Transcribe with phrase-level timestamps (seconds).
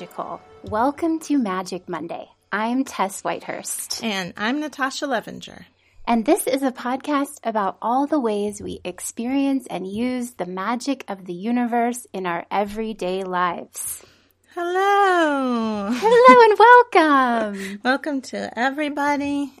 [0.00, 0.40] magical.
[0.64, 2.30] Welcome to Magic Monday.
[2.50, 4.02] I'm Tess Whitehurst.
[4.02, 5.66] And I'm Natasha Levenger.
[6.06, 11.04] And this is a podcast about all the ways we experience and use the magic
[11.08, 14.02] of the universe in our everyday lives.
[14.54, 15.90] Hello.
[15.92, 17.80] Hello and welcome.
[17.84, 19.52] welcome to everybody.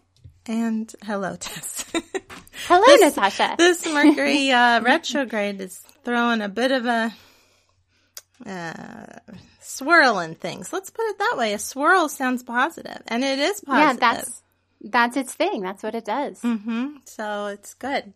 [0.46, 1.84] And hello, Tess.
[2.66, 3.56] Hello, this, Natasha.
[3.58, 7.12] This Mercury uh, retrograde is throwing a bit of a
[8.46, 9.34] uh,
[9.70, 10.72] swirl in things.
[10.72, 11.52] Let's put it that way.
[11.54, 14.00] A swirl sounds positive, and it is positive.
[14.02, 14.42] Yeah, that's
[14.82, 15.62] that's its thing.
[15.62, 16.40] That's what it does.
[16.40, 16.96] Mm-hmm.
[17.04, 18.12] So it's good.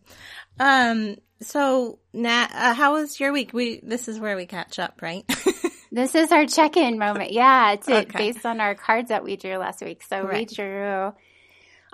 [0.59, 1.17] Um.
[1.41, 3.53] So, Nat, uh, how was your week?
[3.53, 5.25] We this is where we catch up, right?
[5.91, 7.31] this is our check-in moment.
[7.33, 8.05] Yeah, it's Okay.
[8.17, 10.01] based on our cards that we drew last week.
[10.03, 11.13] So we drew.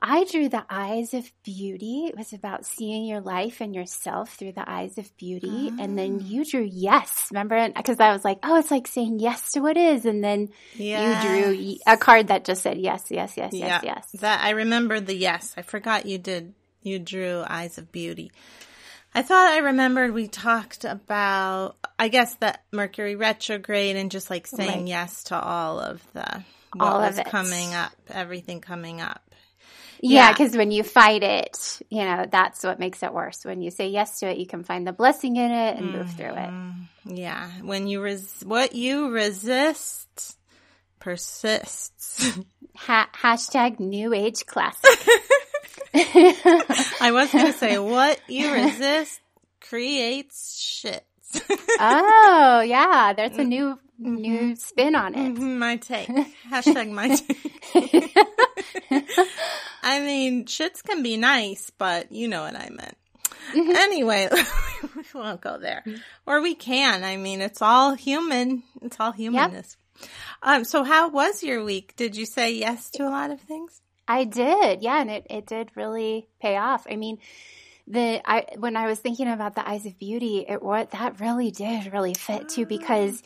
[0.04, 2.06] I drew the eyes of beauty.
[2.08, 5.72] It was about seeing your life and yourself through the eyes of beauty.
[5.80, 6.26] And then Ah.
[6.26, 7.28] you drew yes.
[7.32, 7.70] Remember?
[7.70, 10.06] Because I was like, oh, it's like saying yes to what is.
[10.06, 14.08] And then you drew a card that just said yes, yes, yes, yes, yes.
[14.22, 15.54] That I remember the yes.
[15.56, 16.54] I forgot you did.
[16.82, 18.32] You drew eyes of beauty.
[19.14, 21.76] I thought I remembered we talked about.
[22.00, 24.88] I guess that Mercury retrograde and just like saying Right.
[24.88, 27.26] yes to all of the what All of was it.
[27.28, 29.22] coming up, everything coming up.
[30.02, 30.32] Yeah, Yeah.
[30.34, 33.46] because when you fight it, you know, that's what makes it worse.
[33.46, 36.12] When you say yes to it, you can find the blessing in it and move
[36.12, 36.50] through it.
[36.50, 37.16] Mm-hmm.
[37.16, 40.38] Yeah, when you res- what you resist
[41.00, 42.40] persists.
[42.78, 44.90] Ha- hashtag new age classic.
[45.94, 49.20] I was going to say what you resist
[49.60, 51.06] creates shit.
[51.80, 53.48] oh, yeah, there's a mm.
[53.48, 54.54] new new mm-hmm.
[54.56, 55.34] spin on it.
[55.34, 56.10] Mm-hmm, my take.
[56.52, 58.18] Hashtag my take.
[59.84, 62.98] I mean, shits can be nice, but you know what I meant.
[63.54, 63.72] Mm-hmm.
[63.72, 64.30] Anyway,
[64.96, 65.84] we won't go there.
[66.26, 67.04] Or we can.
[67.04, 68.64] I mean, it's all human.
[68.82, 69.78] It's all humanness.
[70.42, 71.96] Um, so how was your week?
[71.96, 73.82] Did you say yes to a lot of things?
[74.08, 76.86] I did, yeah, and it, it did really pay off.
[76.90, 77.20] I mean,
[77.88, 81.52] the I when I was thinking about the eyes of beauty, it what that really
[81.52, 82.70] did really fit too mm.
[82.70, 83.22] because.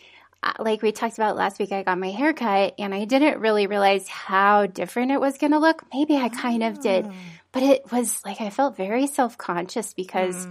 [0.45, 3.39] Uh, Like we talked about last week, I got my hair cut and I didn't
[3.39, 5.83] really realize how different it was going to look.
[5.93, 7.07] Maybe I kind of did,
[7.51, 10.47] but it was like I felt very self conscious because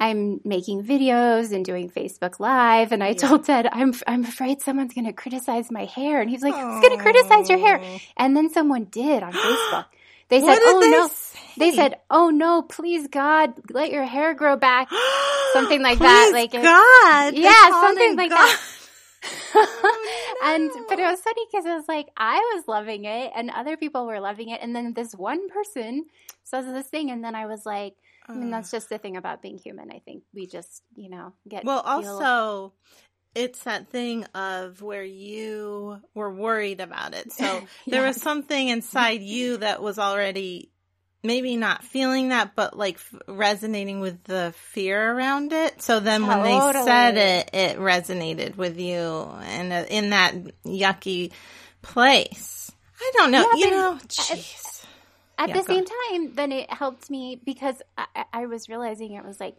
[0.00, 4.94] I'm making videos and doing Facebook Live, and I told Ted I'm I'm afraid someone's
[4.94, 7.80] going to criticize my hair, and he's like, "Who's going to criticize your hair?"
[8.16, 9.86] And then someone did on Facebook.
[10.30, 11.38] They said, "Oh they no." say?
[11.56, 14.88] They said, "Oh no, please God, let your hair grow back."
[15.54, 17.34] Something like that, like God.
[17.34, 18.36] Yeah, something like God.
[18.36, 18.60] that.
[19.54, 23.50] Oh, and but it was funny because it was like I was loving it, and
[23.50, 26.06] other people were loving it, and then this one person
[26.44, 27.94] says this thing, and then I was like.
[28.30, 29.90] I mean, that's just the thing about being human.
[29.90, 32.74] I think we just, you know, get Well, also,
[33.34, 37.32] it's that thing of where you were worried about it.
[37.32, 40.70] So there was something inside you that was already
[41.22, 45.80] maybe not feeling that, but like f- resonating with the fear around it.
[45.82, 48.98] So then when they said it, it resonated with you
[49.42, 50.34] and uh, in that
[50.64, 51.32] yucky
[51.82, 52.70] place.
[53.00, 53.48] I don't know.
[53.54, 54.84] Yeah, you know, jeez.
[55.38, 59.24] at Yeah, the same time, then it helped me because I- I was realizing it
[59.24, 59.56] was like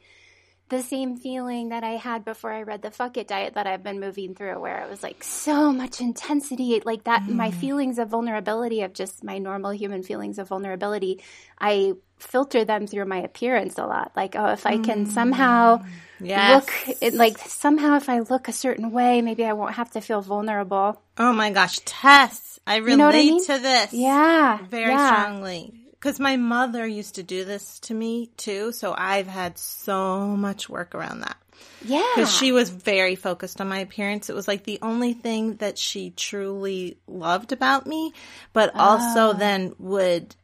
[0.69, 3.83] the same feeling that I had before I read the fuck it diet that I've
[3.83, 7.27] been moving through, where it was like so much intensity, like that.
[7.27, 7.55] My Mm.
[7.55, 11.21] feelings of vulnerability, of just my normal human feelings of vulnerability,
[11.59, 14.11] I filter them through my appearance a lot.
[14.15, 15.85] Like, oh, if I can somehow Mm.
[16.21, 16.65] Yes.
[16.65, 20.01] look it, like somehow if I look a certain way, maybe I won't have to
[20.01, 21.01] feel vulnerable.
[21.17, 23.43] Oh my gosh, Tess, I relate know I mean?
[23.45, 23.93] to this.
[23.93, 25.07] Yeah, very yeah.
[25.07, 30.27] strongly because my mother used to do this to me too so i've had so
[30.27, 31.37] much work around that.
[31.81, 34.29] Yeah, because she was very focused on my appearance.
[34.29, 38.13] It was like the only thing that she truly loved about me
[38.53, 38.79] but Oh.
[38.79, 40.35] also then would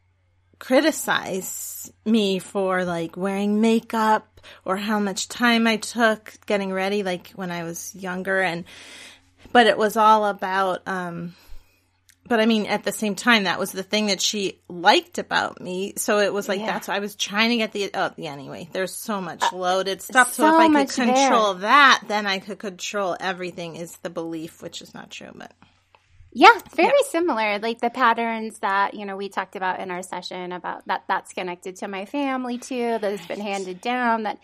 [0.58, 7.28] criticize me for like wearing makeup or how much time i took getting ready like
[7.34, 8.64] when i was younger and
[9.52, 11.34] but it was all about um
[12.28, 15.60] but I mean, at the same time, that was the thing that she liked about
[15.60, 15.94] me.
[15.96, 16.66] So it was like, Yeah.
[16.66, 20.02] that's why I was trying to get the, oh, yeah, anyway, there's so much loaded
[20.02, 20.32] stuff.
[20.32, 24.10] So, Uh, so if I could control that, then I could control everything is the
[24.10, 25.52] belief, which is not true, but
[26.38, 27.58] Yeah, very similar.
[27.60, 31.32] Like the patterns that, you know, we talked about in our session about that that's
[31.32, 34.38] connected to my family too, that has been handed down, that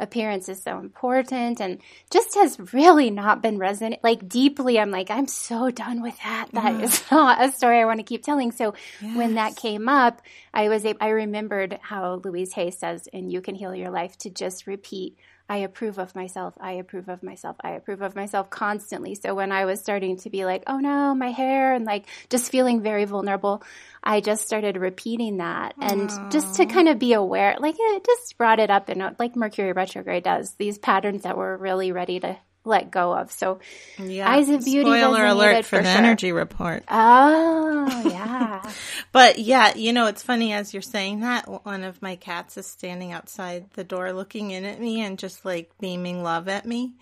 [0.00, 1.78] appearance is so important and
[2.10, 4.80] just has really not been resonant like deeply.
[4.80, 6.48] I'm like, I'm so done with that.
[6.52, 8.50] That is not a story I want to keep telling.
[8.50, 8.74] So
[9.14, 10.22] when that came up,
[10.52, 14.18] I was, a- I remembered how Louise Hay says, and you can heal your life
[14.18, 15.16] to just repeat,
[15.48, 16.54] I approve of myself.
[16.60, 17.56] I approve of myself.
[17.60, 19.14] I approve of myself constantly.
[19.14, 22.50] So when I was starting to be like, oh no, my hair and like just
[22.50, 23.62] feeling very vulnerable,
[24.02, 26.30] I just started repeating that and Aww.
[26.32, 29.72] just to kind of be aware, like it just brought it up and like Mercury
[29.72, 33.30] retrograde does these patterns that we're really ready to let go of.
[33.30, 33.60] So
[33.98, 34.30] yeah.
[34.30, 35.98] Eyes of Beauty Spoiler alert for, for the sure.
[35.98, 36.84] energy report.
[36.88, 38.70] Oh, yeah.
[39.12, 42.66] But yeah, you know, it's funny as you're saying that, one of my cats is
[42.66, 46.94] standing outside the door looking in at me and just like beaming love at me.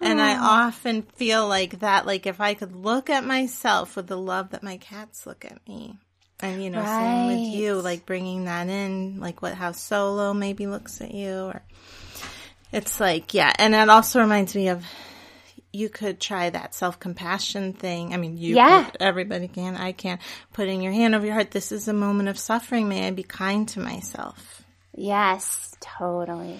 [0.00, 0.66] And I oh.
[0.66, 4.62] often feel like that, like if I could look at myself with the love that
[4.62, 5.96] my cats look at me.
[6.42, 10.66] And you know, same with you, like bringing that in, like what how solo maybe
[10.66, 11.62] looks at you, or
[12.72, 14.84] it's like yeah, and it also reminds me of
[15.72, 18.12] you could try that self compassion thing.
[18.12, 18.84] I mean, you, Yeah.
[18.90, 20.18] could, everybody can, I can.
[20.52, 21.52] Putting your hand over your heart.
[21.52, 22.88] This is a moment of suffering.
[22.88, 24.62] May I be kind to myself.
[24.96, 26.58] yes, totally.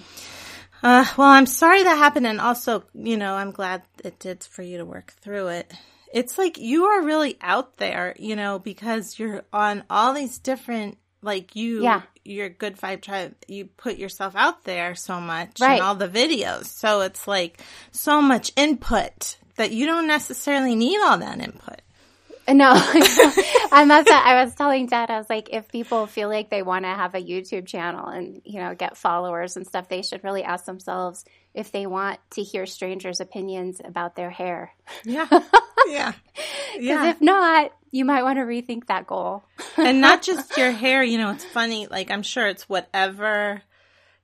[0.83, 4.63] Uh, well, I'm sorry that happened, and also, you know, I'm glad it did for
[4.63, 5.71] you to work through it.
[6.13, 10.97] It's like you are really out there, you know, because you're on all these different,
[11.21, 12.01] like you, Yeah.
[12.25, 13.35] your good vibe tribe.
[13.47, 15.77] You put yourself out there so much Right.
[15.77, 20.99] in all the videos, so it's like so much input that you don't necessarily need
[21.01, 21.81] all that input.
[22.49, 24.09] No, I must.
[24.09, 27.13] I was telling Dad, I was like, if people feel like they want to have
[27.15, 31.23] a YouTube channel and you know get followers and stuff, they should really ask themselves
[31.53, 34.71] if they want to hear strangers' opinions about their hair.
[35.03, 35.27] Yeah,
[35.87, 36.13] yeah,
[36.73, 37.09] Because yeah.
[37.09, 39.43] if not, you might want to rethink that goal.
[39.77, 41.03] and not just your hair.
[41.03, 41.87] You know, it's funny.
[41.87, 43.61] Like I'm sure it's whatever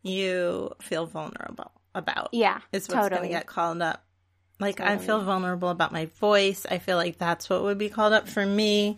[0.04, 2.30] you feel vulnerable about.
[2.32, 3.28] Yeah, is what's going totally.
[3.30, 4.04] to get called up.
[4.60, 6.66] Like I feel vulnerable about my voice.
[6.70, 8.98] I feel like that's what would be called up for me.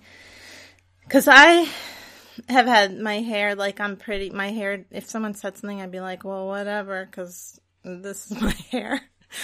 [1.09, 1.67] Cuz I
[2.47, 5.99] have had my hair like I'm pretty my hair if someone said something I'd be
[5.99, 9.01] like, "Well, whatever cuz this is my hair."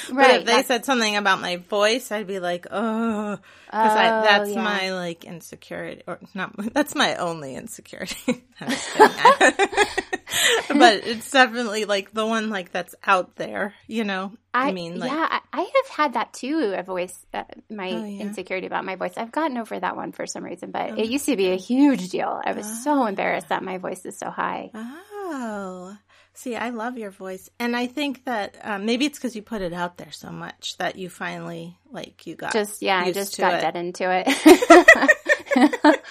[0.10, 3.94] But Right, if they said something about my voice, I'd be like, "Oh, cuz Oh,
[3.94, 4.64] that's yeah.
[4.64, 8.18] my like insecurity or not that's my only insecurity."
[8.62, 10.80] I'm just kidding.
[10.80, 14.32] but it's definitely like the one like that's out there, you know.
[14.54, 16.74] I, mean, like, yeah, I, I have had that too.
[16.76, 18.22] A voice, uh, my Oh, yeah.
[18.22, 19.14] insecurity about my voice.
[19.18, 22.10] I've gotten over that one for some reason, but it used to be a huge
[22.10, 22.42] deal.
[22.44, 24.72] I was so embarrassed that my voice is so high.
[24.74, 25.98] Oh,
[26.36, 29.62] see, I love your voice, and I think that um, maybe it's because you put
[29.62, 33.38] it out there so much that you finally like you got Just yeah, I just
[33.38, 33.62] got it.
[33.62, 34.26] dead into it.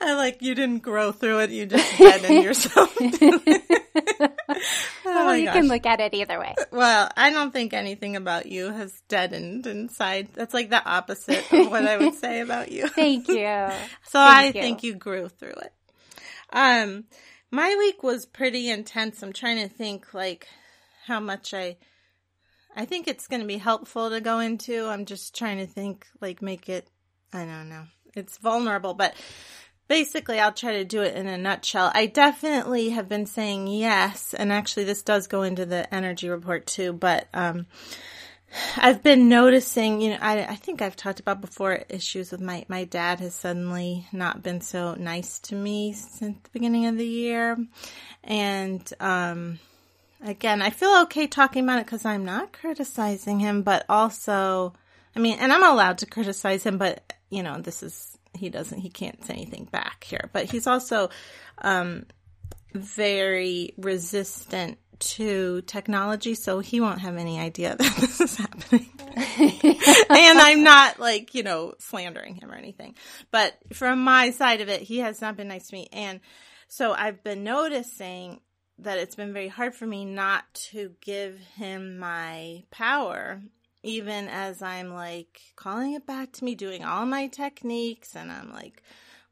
[0.00, 2.96] I like you didn't grow through it; you just deadened yourself.
[3.00, 4.28] oh
[5.04, 5.54] well, you gosh.
[5.54, 6.54] can look at it either way.
[6.70, 10.28] Well, I don't think anything about you has deadened inside.
[10.34, 12.88] That's like the opposite of what I would say about you.
[12.88, 13.68] Thank you.
[14.08, 14.52] So I you.
[14.52, 15.72] think you grew through it.
[16.52, 17.04] Um,
[17.52, 19.22] my week was pretty intense.
[19.22, 20.48] I'm trying to think like
[21.06, 21.76] how much I.
[22.74, 24.86] I think it's going to be helpful to go into.
[24.86, 26.88] I'm just trying to think like make it.
[27.32, 27.84] I don't know.
[28.14, 29.14] It's vulnerable, but
[29.88, 31.92] basically I'll try to do it in a nutshell.
[31.94, 36.66] I definitely have been saying yes, and actually this does go into the energy report
[36.66, 37.66] too, but um
[38.76, 42.64] I've been noticing, you know, I, I think I've talked about before issues with my,
[42.68, 47.06] my dad has suddenly not been so nice to me since the beginning of the
[47.06, 47.56] year.
[48.24, 49.58] And, um,
[50.24, 54.74] again, I feel okay talking about it because I'm not criticizing him, but also,
[55.16, 58.78] I mean, and I'm allowed to criticize him, but, you know, this is, he doesn't,
[58.78, 61.10] he can't say anything back here, but he's also,
[61.58, 62.06] um,
[62.74, 68.88] very resistant to technology, so he won't have any idea that this is happening.
[69.16, 72.94] and I'm not like, you know, slandering him or anything.
[73.30, 75.88] But from my side of it, he has not been nice to me.
[75.92, 76.20] And
[76.68, 78.40] so I've been noticing
[78.78, 83.42] that it's been very hard for me not to give him my power,
[83.82, 88.52] even as I'm like calling it back to me, doing all my techniques, and I'm
[88.52, 88.82] like,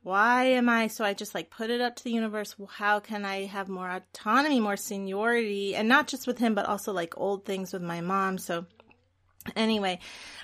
[0.02, 2.54] why am I so I just like put it up to the universe.
[2.69, 5.75] How can I have more autonomy more seniority?
[5.75, 8.38] And not just with him but also like old things with my mom.
[8.38, 8.66] So
[9.57, 9.99] anyway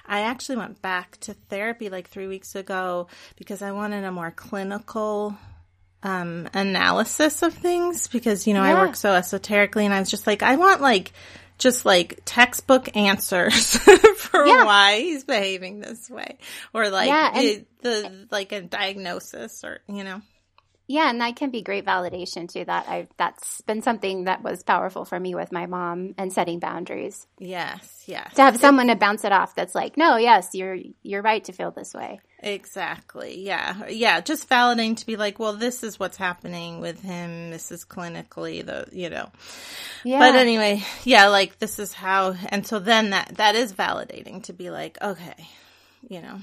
[0.06, 4.30] I actually went back to therapy like 3 weeks ago because I wanted a more
[4.30, 5.36] clinical
[6.02, 10.26] um analysis of things because you know I work so esoterically and I was just
[10.26, 11.12] like I want like
[11.58, 13.76] just like textbook answers
[14.16, 14.64] for Yeah.
[14.64, 16.38] why he's behaving this way
[16.74, 20.20] or like Yeah, and- the like a diagnosis or you know
[20.88, 22.64] Yeah, and that can be great validation too.
[22.64, 26.58] That I that's been something that was powerful for me with my mom and setting
[26.60, 27.26] boundaries.
[27.38, 31.22] yes yes To have someone to bounce it off that's like, no, yes, you're you're
[31.22, 32.20] right to feel this way.
[32.46, 33.40] Exactly.
[33.40, 33.88] Yeah.
[33.88, 34.20] Yeah.
[34.20, 37.50] Just validating to be like, well, this is what's happening with him.
[37.50, 39.32] This is clinically the, you know.
[40.04, 40.20] Yeah.
[40.20, 44.52] But anyway, yeah, like this is how, and so then that, that is validating to
[44.52, 45.48] be like, okay,
[46.08, 46.38] you know,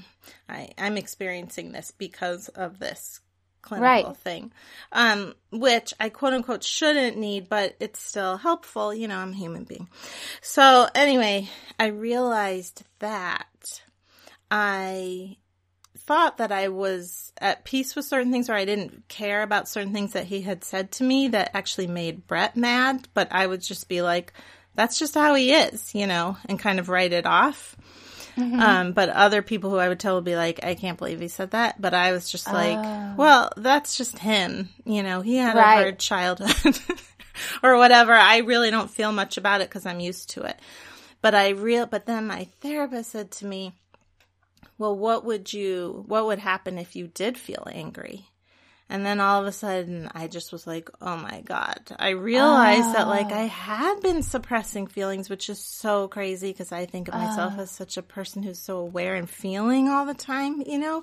[0.46, 3.20] I, I'm experiencing this because of this
[3.62, 4.16] clinical right.
[4.18, 4.52] thing.
[4.92, 8.92] Um, which I quote unquote shouldn't need, but it's still helpful.
[8.92, 9.88] You know, I'm a human being.
[10.42, 13.80] So anyway, I realized that
[14.50, 15.38] I
[16.06, 19.92] thought that I was at peace with certain things or I didn't care about certain
[19.92, 23.62] things that he had said to me that actually made Brett mad, but I would
[23.62, 24.32] just be like,
[24.74, 27.76] that's just how he is, you know, and kind of write it off.
[28.36, 28.60] Mm-hmm.
[28.60, 31.28] Um, but other people who I would tell would be like, I can't believe he
[31.28, 31.80] said that.
[31.80, 33.14] But I was just like, oh.
[33.16, 34.70] well, that's just him.
[34.84, 35.78] You know, he had right.
[35.78, 36.78] a hard childhood
[37.62, 38.12] or whatever.
[38.12, 40.58] I really don't feel much about it because I'm used to it.
[41.22, 43.72] But I real, but then my therapist said to me,
[44.78, 48.28] well, what would you, what would happen if you did feel angry?
[48.90, 51.80] And then all of a sudden, I just was like, oh my God.
[51.98, 52.92] I realized oh.
[52.92, 53.40] that like ah.
[53.40, 57.62] I had been suppressing feelings, which is so crazy because I think of myself oh.
[57.62, 61.02] as such a person who's so aware and feeling all the time, you know?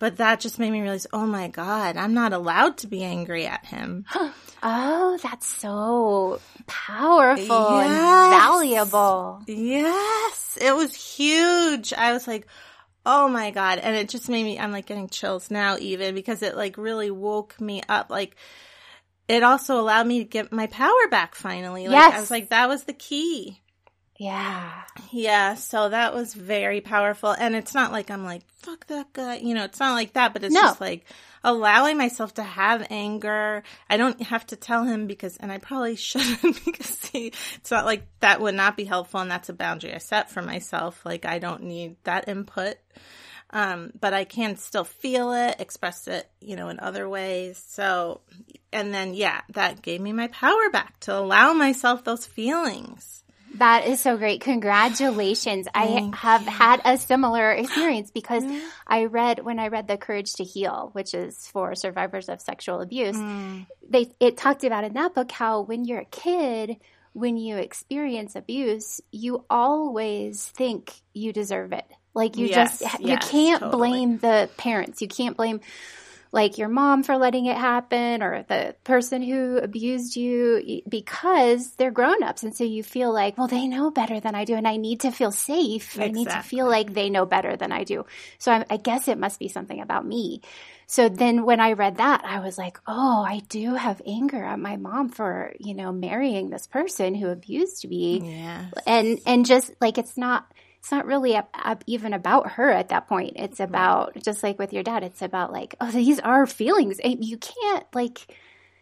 [0.00, 3.46] But that just made me realize, oh my God, I'm not allowed to be angry
[3.46, 4.06] at him.
[4.62, 7.86] oh, that's so powerful yes.
[7.86, 9.42] and valuable.
[9.46, 10.58] Yes.
[10.60, 11.92] It was huge.
[11.92, 12.48] I was like,
[13.06, 13.78] Oh my God.
[13.78, 17.10] And it just made me, I'm like getting chills now even because it like really
[17.10, 18.10] woke me up.
[18.10, 18.36] Like
[19.28, 21.88] it also allowed me to get my power back finally.
[21.88, 22.14] Like yes.
[22.14, 23.60] I was like, that was the key.
[24.18, 24.82] Yeah.
[25.10, 25.54] Yeah.
[25.54, 27.30] So that was very powerful.
[27.30, 29.36] And it's not like I'm like, fuck that guy.
[29.36, 30.62] You know, it's not like that, but it's no.
[30.62, 31.04] just like
[31.44, 33.62] allowing myself to have anger.
[33.88, 37.84] I don't have to tell him because, and I probably shouldn't because he, it's not
[37.84, 39.20] like that would not be helpful.
[39.20, 41.04] And that's a boundary I set for myself.
[41.04, 42.76] Like I don't need that input.
[43.50, 47.62] Um, but I can still feel it, express it, you know, in other ways.
[47.68, 48.22] So,
[48.72, 53.22] and then, yeah, that gave me my power back to allow myself those feelings.
[53.54, 54.40] That is so great.
[54.40, 55.68] Congratulations.
[55.72, 56.50] Thank I have you.
[56.50, 58.60] had a similar experience because mm.
[58.86, 62.80] I read when I read The Courage to Heal, which is for survivors of sexual
[62.80, 63.16] abuse.
[63.16, 63.66] Mm.
[63.88, 66.78] They it talked about in that book how when you're a kid,
[67.12, 71.86] when you experience abuse, you always think you deserve it.
[72.12, 73.90] Like you yes, just you can't totally.
[73.90, 75.00] blame the parents.
[75.00, 75.60] You can't blame
[76.34, 81.92] like your mom for letting it happen or the person who abused you because they're
[81.92, 82.42] grown-ups.
[82.42, 85.00] And so you feel like well they know better than i do and i need
[85.00, 85.94] to feel safe.
[85.94, 86.04] Exactly.
[86.04, 88.04] i need to feel like they know better than i do.
[88.38, 90.42] So I, I guess it must be something about me.
[90.88, 94.58] So then when i read that i was like oh i do have anger at
[94.58, 98.20] my mom for you know marrying this person who abused me.
[98.24, 98.72] Yes.
[98.88, 100.50] and and just like it's not
[100.84, 103.36] it's not really a, a, even about her at that point.
[103.36, 105.02] It's about just like with your dad.
[105.02, 107.00] It's about like, oh, these are feelings.
[107.02, 108.18] You can't like,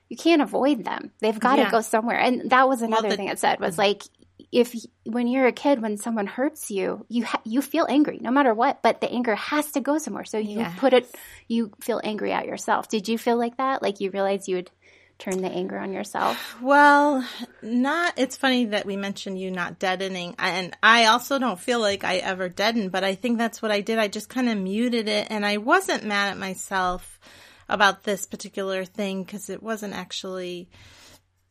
[0.08, 1.12] you can't avoid them.
[1.20, 2.18] They've got to go somewhere.
[2.18, 3.82] And that was another well, the, thing it said was mm-hmm.
[3.82, 4.02] like,
[4.50, 8.32] if when you're a kid, when someone hurts you, you ha- you feel angry no
[8.32, 10.24] matter what, but the anger has to go somewhere.
[10.24, 10.76] So you yes.
[10.80, 11.08] put it,
[11.46, 12.88] you feel angry at yourself.
[12.88, 13.80] Did you feel like that?
[13.80, 14.72] Like you realized you would
[15.22, 16.56] turn the anger on yourself?
[16.60, 17.26] Well,
[17.62, 20.34] not, it's funny that we mentioned you not deadening.
[20.38, 23.80] And I also don't feel like I ever deadened, but I think that's what I
[23.80, 23.98] did.
[23.98, 27.20] I just kind of muted it and I wasn't mad at myself
[27.68, 30.68] about this particular thing because it wasn't actually,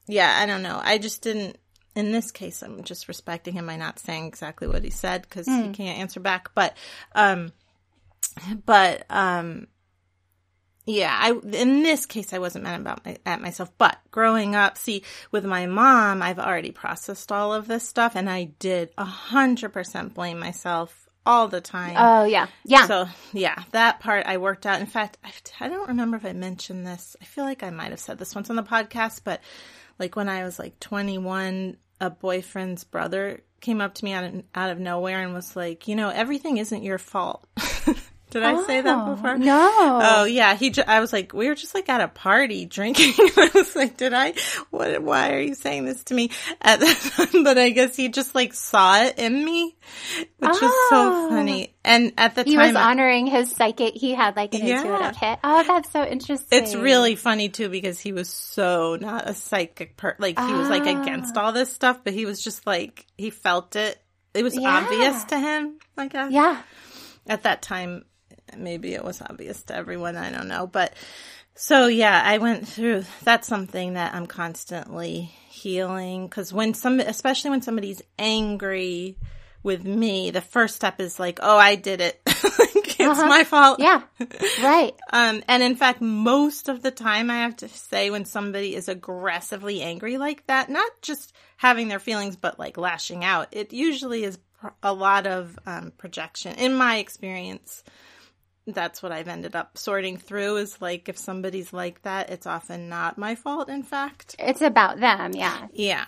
[0.05, 0.79] yeah, I don't know.
[0.83, 1.57] I just didn't,
[1.95, 5.47] in this case, I'm just respecting him by not saying exactly what he said because
[5.47, 5.57] mm.
[5.57, 5.71] he hmm.
[5.71, 6.51] can't answer back.
[6.53, 6.75] But,
[7.15, 7.53] um,
[8.65, 9.67] but, um,
[10.85, 14.77] yeah, I in this case I wasn't mad about my, at myself, but growing up,
[14.77, 19.05] see, with my mom, I've already processed all of this stuff, and I did a
[19.05, 21.95] hundred percent blame myself all the time.
[21.97, 22.87] Oh yeah, yeah.
[22.87, 24.81] So yeah, that part I worked out.
[24.81, 27.15] In fact, I, I don't remember if I mentioned this.
[27.21, 29.41] I feel like I might have said this once on the podcast, but
[29.99, 34.43] like when I was like 21, a boyfriend's brother came up to me out of,
[34.55, 37.47] out of nowhere and was like, you know, everything isn't your fault.
[38.31, 39.37] Did I oh, say that oh, before?
[39.37, 39.99] No.
[40.01, 40.69] Oh yeah, he.
[40.69, 43.13] Ju- I was like, we were just like at a party drinking.
[43.19, 44.33] I was like, did I?
[44.69, 45.03] What?
[45.03, 46.85] Why are you saying this to me at the
[47.31, 47.43] time?
[47.43, 49.75] But I guess he just like saw it in me,
[50.37, 50.49] which oh.
[50.49, 51.29] was so oh.
[51.29, 51.75] funny.
[51.83, 53.95] And at the he time, he was honoring his psychic.
[53.95, 54.79] He had like an yeah.
[54.79, 55.39] intuitive hit.
[55.43, 56.63] Oh, that's so interesting.
[56.63, 60.15] It's really funny too because he was so not a psychic per.
[60.19, 63.75] Like he was like against all this stuff, but he was just like he felt
[63.75, 64.01] it.
[64.33, 64.77] It was yeah.
[64.77, 65.79] obvious to him.
[65.97, 66.31] I guess.
[66.31, 66.61] Yeah.
[67.27, 68.05] At that time,
[68.57, 70.15] maybe it was obvious to everyone.
[70.15, 70.67] I don't know.
[70.67, 70.93] But
[71.55, 76.29] so yeah, I went through, that's something that I'm constantly healing.
[76.29, 79.17] Cause when some, especially when somebody's angry
[79.63, 82.21] with me, the first step is like, oh, I did it.
[83.01, 83.27] it's uh-huh.
[83.27, 83.79] my fault.
[83.79, 84.01] Yeah.
[84.61, 84.95] Right.
[85.13, 88.87] um, and in fact, most of the time I have to say when somebody is
[88.87, 94.23] aggressively angry like that, not just having their feelings, but like lashing out, it usually
[94.23, 94.39] is
[94.83, 97.83] a lot of um, projection in my experience
[98.67, 102.89] that's what I've ended up sorting through is like if somebody's like that, it's often
[102.89, 104.35] not my fault, in fact.
[104.39, 105.67] It's about them, yeah.
[105.73, 106.05] Yeah.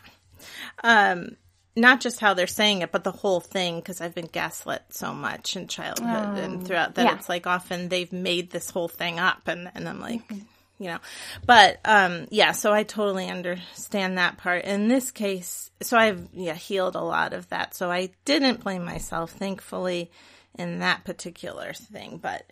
[0.84, 1.38] Um,
[1.76, 5.14] not just how they're saying it, but the whole thing, because I've been gaslit so
[5.14, 7.16] much in childhood and oh, throughout that yeah.
[7.16, 10.44] it's like often they've made this whole thing up and, and I'm like, mm-hmm.
[10.78, 11.00] you know,
[11.48, 14.66] but, um, yeah, so I totally understand that part.
[14.66, 17.74] In this case, so I've, yeah, healed a lot of that.
[17.74, 20.12] So I didn't blame myself, thankfully
[20.58, 22.46] in that particular thing, but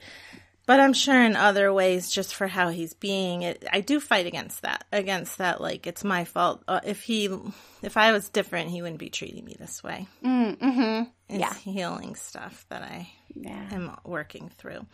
[0.68, 4.28] but I'm sure in other ways, just for how he's being, it, I do fight
[4.28, 4.86] against that.
[4.92, 6.64] Against that, like it's my fault.
[6.68, 7.30] Uh, if he,
[7.82, 10.08] if I was different, he wouldn't be treating me this way.
[10.24, 13.68] Mm, hmm It's yeah, healing stuff that I yeah.
[13.72, 14.86] am working through.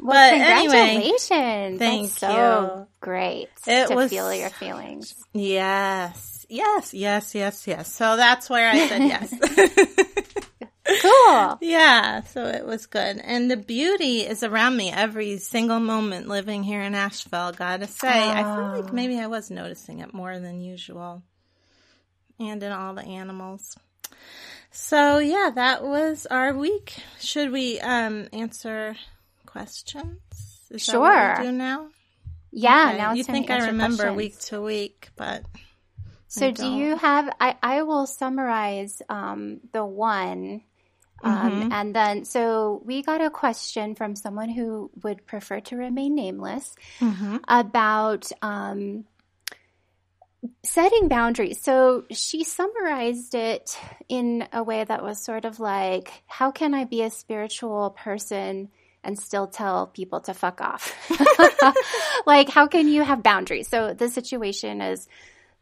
[0.00, 1.30] Well, but congratulations!
[1.30, 2.86] Anyway, thank That's so you.
[3.00, 5.14] Great it to was, feel your feelings.
[5.32, 7.92] Yes, yes, yes, yes, yes.
[7.92, 10.14] So that's where I said yes.
[11.00, 11.58] Cool.
[11.60, 13.20] yeah, so it was good.
[13.22, 18.08] And the beauty is around me every single moment living here in Asheville, gotta say.
[18.08, 18.30] Oh.
[18.30, 21.22] I feel like maybe I was noticing it more than usual.
[22.38, 23.76] And in all the animals.
[24.70, 26.96] So yeah, that was our week.
[27.20, 28.96] Should we um answer
[29.46, 30.18] questions?
[30.70, 31.36] Is sure.
[31.42, 31.88] do now?
[32.52, 32.98] Yeah, okay.
[32.98, 34.16] now you think I remember questions.
[34.16, 35.44] week to week, but
[36.28, 40.62] so do you have I, I will summarize um, the one
[41.22, 41.72] um, mm-hmm.
[41.72, 46.74] And then, so we got a question from someone who would prefer to remain nameless
[46.98, 47.38] mm-hmm.
[47.46, 49.04] about um,
[50.64, 51.60] setting boundaries.
[51.62, 53.78] So she summarized it
[54.08, 58.70] in a way that was sort of like, how can I be a spiritual person?
[59.02, 60.94] and still tell people to fuck off.
[62.26, 63.66] like, how can you have boundaries?
[63.66, 65.08] So the situation is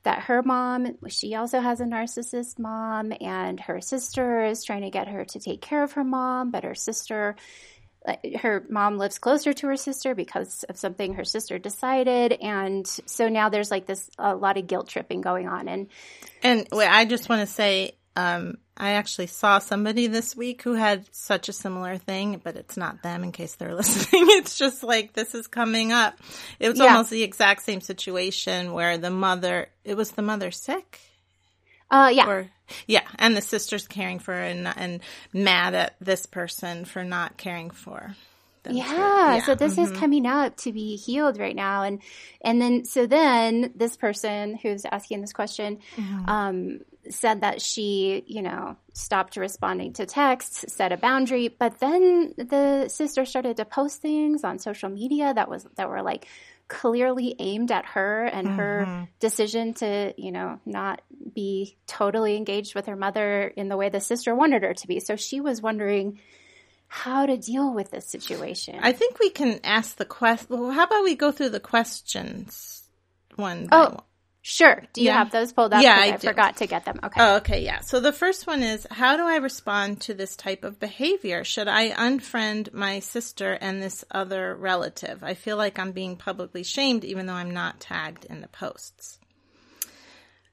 [0.04, 4.90] that her mom, she also has a narcissist mom, and her sister is trying to
[4.90, 7.36] get her to take care of her mom, but her sister,
[8.40, 13.28] her mom lives closer to her sister because of something her sister decided, and so
[13.28, 15.88] now there's like this a lot of guilt tripping going on, and
[16.42, 21.06] and I just want to say um, I actually saw somebody this week who had
[21.14, 24.24] such a similar thing, but it's not them in case they're listening.
[24.30, 26.18] It's just like this is coming up.
[26.58, 26.86] It was yeah.
[26.86, 31.00] almost the exact same situation where the mother, it was the mother sick.
[31.92, 32.28] Uh, yeah.
[32.28, 32.50] Or,
[32.88, 33.06] yeah.
[33.20, 35.00] And the sister's caring for and, and
[35.32, 38.16] mad at this person for not caring for
[38.70, 39.92] yeah, yeah, so this mm-hmm.
[39.92, 42.02] is coming up to be healed right now and
[42.40, 46.28] and then so then this person who's asking this question mm-hmm.
[46.28, 52.34] um, said that she, you know, stopped responding to texts, set a boundary, but then
[52.36, 56.26] the sister started to post things on social media that was that were like
[56.68, 58.58] clearly aimed at her and mm-hmm.
[58.58, 61.00] her decision to, you know, not
[61.34, 65.00] be totally engaged with her mother in the way the sister wanted her to be.
[65.00, 66.20] So she was wondering
[66.86, 68.78] how to deal with this situation.
[68.82, 70.46] I think we can ask the question.
[70.48, 72.82] Well, how about we go through the questions
[73.36, 74.02] one oh, one?
[74.42, 74.82] Sure.
[74.92, 75.18] Do you yeah.
[75.18, 75.82] have those pulled up?
[75.82, 77.00] Yeah, I, I forgot to get them.
[77.02, 77.20] Okay.
[77.20, 77.64] Oh, okay.
[77.64, 77.80] Yeah.
[77.80, 81.44] So the first one is how do I respond to this type of behavior?
[81.44, 85.22] Should I unfriend my sister and this other relative?
[85.22, 89.18] I feel like I'm being publicly shamed even though I'm not tagged in the posts.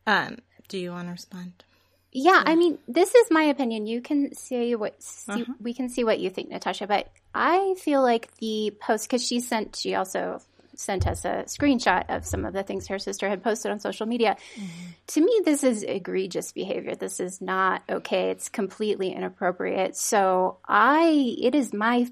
[0.08, 1.63] Um, do you want to respond?
[2.12, 3.88] Yeah, I mean, this is my opinion.
[3.88, 5.54] You can see what see, uh-huh.
[5.60, 6.88] we can see what you think, Natasha.
[6.88, 10.39] But I feel like the post because she sent, she also
[10.76, 14.06] sent us a screenshot of some of the things her sister had posted on social
[14.06, 14.38] media.
[14.56, 14.92] Mm-hmm.
[15.08, 16.96] To me, this is egregious behavior.
[16.96, 18.30] This is not okay.
[18.32, 19.96] It's completely inappropriate.
[19.96, 22.08] So I, it is my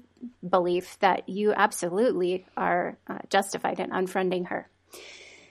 [0.48, 4.68] belief that you absolutely are uh, justified in unfriending her.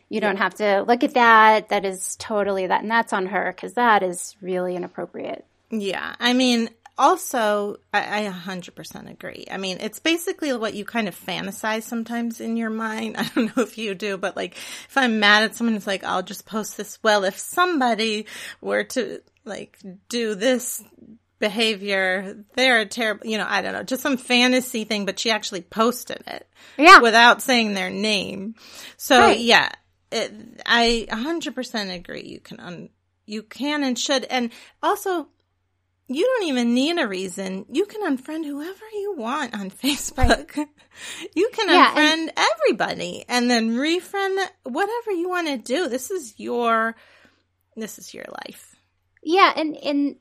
[0.09, 1.69] You don't have to look at that.
[1.69, 5.43] That is totally that, and that's on her because that is really inappropriate.
[5.71, 6.15] Yeah.
[6.19, 9.45] I mean, also, I, I 100% agree.
[9.49, 13.15] I mean, it's basically what you kind of fantasize sometimes in your mind.
[13.17, 16.03] I don't know if you do, but like, if I'm mad at someone, it's like,
[16.03, 16.99] I'll just post this.
[17.01, 18.27] Well, if somebody
[18.61, 19.77] were to like
[20.07, 20.83] do this
[21.39, 25.31] behavior, they're a terrible, you know, I don't know, just some fantasy thing, but she
[25.31, 26.47] actually posted it.
[26.77, 26.99] Yeah.
[26.99, 28.55] Without saying their name.
[28.97, 29.39] So right.
[29.39, 29.69] yeah,
[30.11, 30.31] it,
[30.65, 32.23] I 100% agree.
[32.23, 32.89] You can, un,
[33.25, 34.25] you can and should.
[34.25, 34.51] And
[34.81, 35.27] also,
[36.15, 37.65] you don't even need a reason.
[37.71, 40.55] You can unfriend whoever you want on Facebook.
[40.57, 40.67] Right.
[41.35, 45.89] you can yeah, unfriend and- everybody and then refriend whatever you want to do.
[45.89, 46.95] This is your,
[47.75, 48.69] this is your life.
[49.25, 50.17] Yeah, and in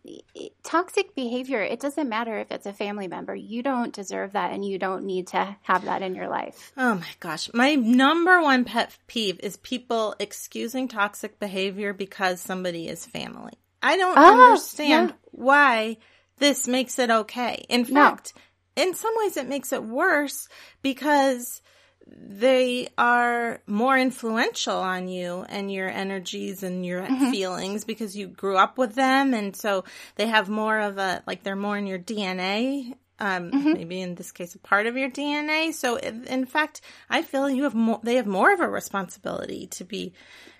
[0.62, 3.34] toxic behavior, it doesn't matter if it's a family member.
[3.34, 6.70] You don't deserve that and you don't need to have that in your life.
[6.76, 7.50] Oh my gosh.
[7.52, 13.54] My number one pet peeve is people excusing toxic behavior because somebody is family.
[13.82, 15.16] I don't oh, understand yeah.
[15.32, 15.96] why
[16.38, 17.64] this makes it okay.
[17.68, 18.32] In fact,
[18.76, 18.84] no.
[18.84, 20.48] in some ways it makes it worse
[20.82, 21.60] because
[22.06, 27.30] they are more influential on you and your energies and your mm-hmm.
[27.30, 29.84] feelings because you grew up with them and so
[30.16, 32.92] they have more of a like they're more in your DNA
[33.22, 33.72] um, mm-hmm.
[33.74, 37.62] maybe in this case a part of your DNA so in fact I feel you
[37.64, 40.12] have more they have more of a responsibility to be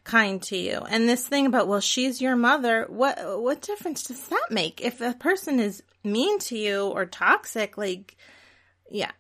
[0.05, 4.29] kind to you and this thing about well she's your mother what what difference does
[4.29, 8.17] that make if a person is mean to you or toxic like
[8.91, 9.11] yeah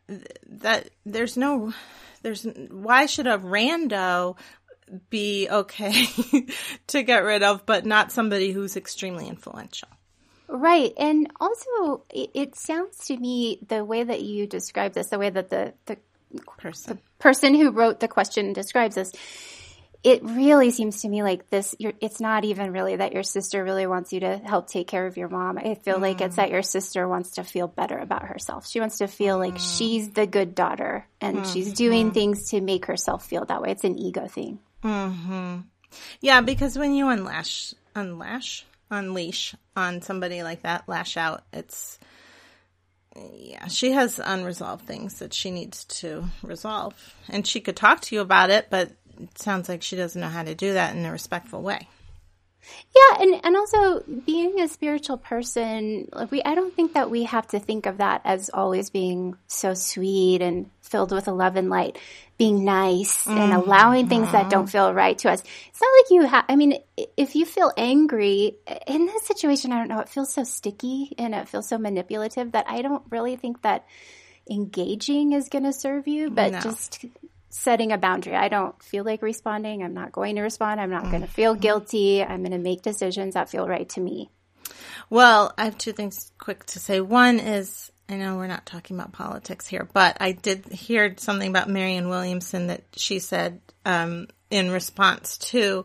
[0.48, 1.72] that there's no
[2.22, 4.36] there's why should a rando
[5.10, 6.06] be okay
[6.88, 9.88] to get rid of, but not somebody who's extremely influential?
[10.52, 10.92] Right.
[10.98, 15.30] And also, it, it, sounds to me the way that you describe this, the way
[15.30, 15.96] that the, the
[16.58, 19.12] person, the person who wrote the question describes this,
[20.04, 23.86] it really seems to me like this it's not even really that your sister really
[23.86, 26.02] wants you to help take care of your mom i feel mm.
[26.02, 29.36] like it's that your sister wants to feel better about herself she wants to feel
[29.36, 29.46] mm.
[29.46, 31.52] like she's the good daughter and mm.
[31.52, 32.14] she's doing mm.
[32.14, 35.58] things to make herself feel that way it's an ego thing hmm
[36.20, 41.98] yeah because when you unlash unlash unleash on somebody like that lash out it's
[43.34, 46.94] yeah, she has unresolved things that she needs to resolve.
[47.28, 50.28] And she could talk to you about it, but it sounds like she doesn't know
[50.28, 51.88] how to do that in a respectful way.
[52.94, 57.46] Yeah, and and also being a spiritual person, we I don't think that we have
[57.48, 61.98] to think of that as always being so sweet and filled with love and light,
[62.36, 63.38] being nice mm-hmm.
[63.38, 65.40] and allowing things that don't feel right to us.
[65.40, 66.44] It's not like you have.
[66.48, 66.78] I mean,
[67.16, 70.00] if you feel angry in this situation, I don't know.
[70.00, 73.86] It feels so sticky and it feels so manipulative that I don't really think that
[74.50, 76.30] engaging is going to serve you.
[76.30, 76.60] But no.
[76.60, 77.04] just
[77.52, 78.34] setting a boundary.
[78.34, 79.82] I don't feel like responding.
[79.82, 80.80] I'm not going to respond.
[80.80, 81.10] I'm not mm.
[81.10, 82.24] going to feel guilty.
[82.24, 84.30] I'm going to make decisions that feel right to me.
[85.10, 87.00] Well, I have two things quick to say.
[87.00, 91.48] One is I know we're not talking about politics here, but I did hear something
[91.48, 95.84] about Marianne Williamson that she said um, in response to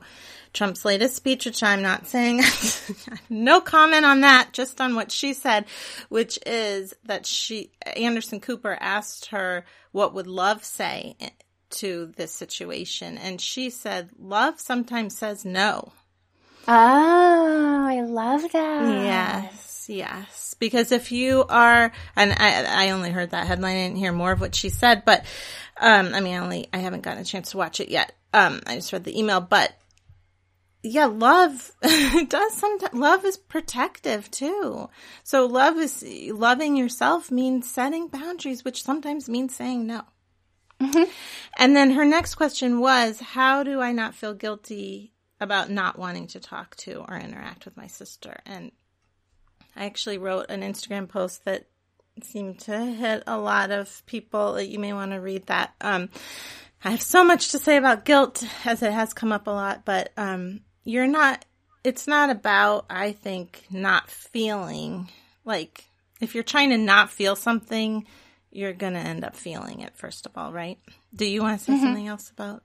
[0.54, 2.42] Trump's latest speech, which I'm not saying,
[3.30, 5.66] no comment on that, just on what she said,
[6.10, 11.16] which is that she, Anderson Cooper asked her what would love say
[11.70, 13.18] to this situation.
[13.18, 15.92] And she said, love sometimes says no.
[16.68, 19.04] Oh, I love that.
[19.04, 20.56] Yes, yes.
[20.60, 24.32] Because if you are, and I, I only heard that headline, I didn't hear more
[24.32, 25.24] of what she said, but,
[25.80, 28.12] um, I mean, I only, I haven't gotten a chance to watch it yet.
[28.34, 29.74] Um, I just read the email, but
[30.84, 34.90] yeah, love does sometimes, love is protective too.
[35.24, 40.04] So love is, loving yourself means setting boundaries, which sometimes means saying no.
[40.80, 41.10] Mm-hmm.
[41.58, 46.28] And then her next question was, how do I not feel guilty about not wanting
[46.28, 48.40] to talk to or interact with my sister?
[48.46, 48.72] And
[49.76, 51.66] I actually wrote an Instagram post that
[52.24, 54.54] seemed to hit a lot of people.
[54.54, 55.74] That you may want to read that.
[55.82, 56.10] Um,
[56.84, 59.84] I have so much to say about guilt as it has come up a lot,
[59.84, 61.44] but um, you're not,
[61.84, 65.10] it's not about, I think, not feeling
[65.44, 65.86] like
[66.22, 68.06] if you're trying to not feel something,
[68.52, 70.78] you're to end up feeling it, first of all, right?
[71.14, 71.84] Do you want to say mm-hmm.
[71.84, 72.64] something else about?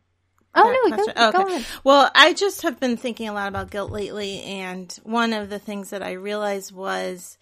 [0.54, 1.30] Oh no, go, okay.
[1.32, 1.64] go on.
[1.82, 5.58] Well, I just have been thinking a lot about guilt lately, and one of the
[5.58, 7.38] things that I realized was,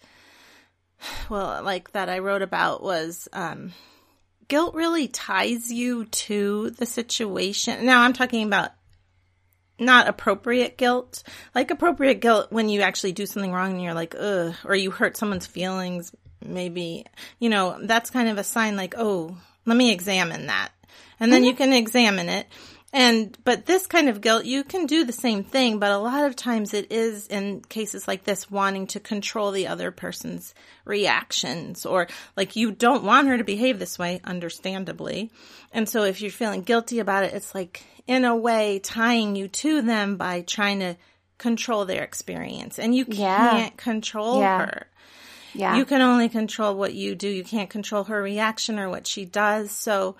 [1.29, 3.73] well, like that I wrote about was, um,
[4.47, 7.85] guilt really ties you to the situation.
[7.85, 8.71] Now I'm talking about
[9.79, 11.23] not appropriate guilt,
[11.55, 14.91] like appropriate guilt when you actually do something wrong and you're like, ugh, or you
[14.91, 16.13] hurt someone's feelings,
[16.45, 17.05] maybe,
[17.39, 20.69] you know, that's kind of a sign like, oh, let me examine that.
[21.19, 21.47] And then mm-hmm.
[21.49, 22.47] you can examine it.
[22.93, 26.25] And, but this kind of guilt, you can do the same thing, but a lot
[26.25, 31.85] of times it is in cases like this wanting to control the other person's reactions
[31.85, 35.31] or like you don't want her to behave this way, understandably.
[35.71, 39.47] And so if you're feeling guilty about it, it's like in a way tying you
[39.47, 40.97] to them by trying to
[41.37, 43.69] control their experience and you can't yeah.
[43.77, 44.65] control yeah.
[44.65, 44.87] her.
[45.53, 45.77] Yeah.
[45.77, 47.27] You can only control what you do.
[47.27, 49.71] You can't control her reaction or what she does.
[49.71, 50.15] So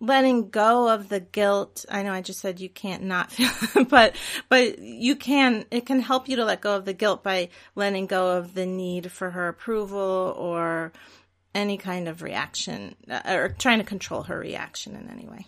[0.00, 1.84] letting go of the guilt.
[1.90, 4.14] I know I just said you can't not feel, but,
[4.48, 8.06] but you can, it can help you to let go of the guilt by letting
[8.06, 10.92] go of the need for her approval or
[11.54, 15.46] any kind of reaction uh, or trying to control her reaction in any way.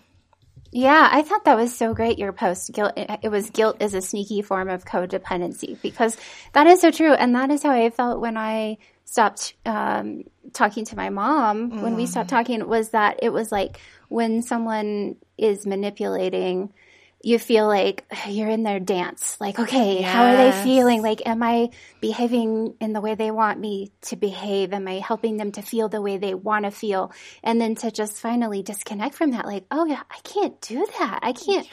[0.73, 2.19] Yeah, I thought that was so great.
[2.19, 2.93] Your post guilt.
[2.97, 6.17] It was guilt is a sneaky form of codependency because
[6.53, 10.85] that is so true, and that is how I felt when I stopped um, talking
[10.87, 11.73] to my mom.
[11.73, 11.83] Mm.
[11.83, 16.73] When we stopped talking, was that it was like when someone is manipulating
[17.23, 19.37] you feel like you're in their dance.
[19.41, 20.13] Like, okay, yes.
[20.13, 21.03] how are they feeling?
[21.03, 24.73] Like, am I behaving in the way they want me to behave?
[24.73, 27.13] Am I helping them to feel the way they want to feel?
[27.43, 31.21] And then to just finally disconnect from that, like, oh yeah, I can't do that.
[31.23, 31.67] I can't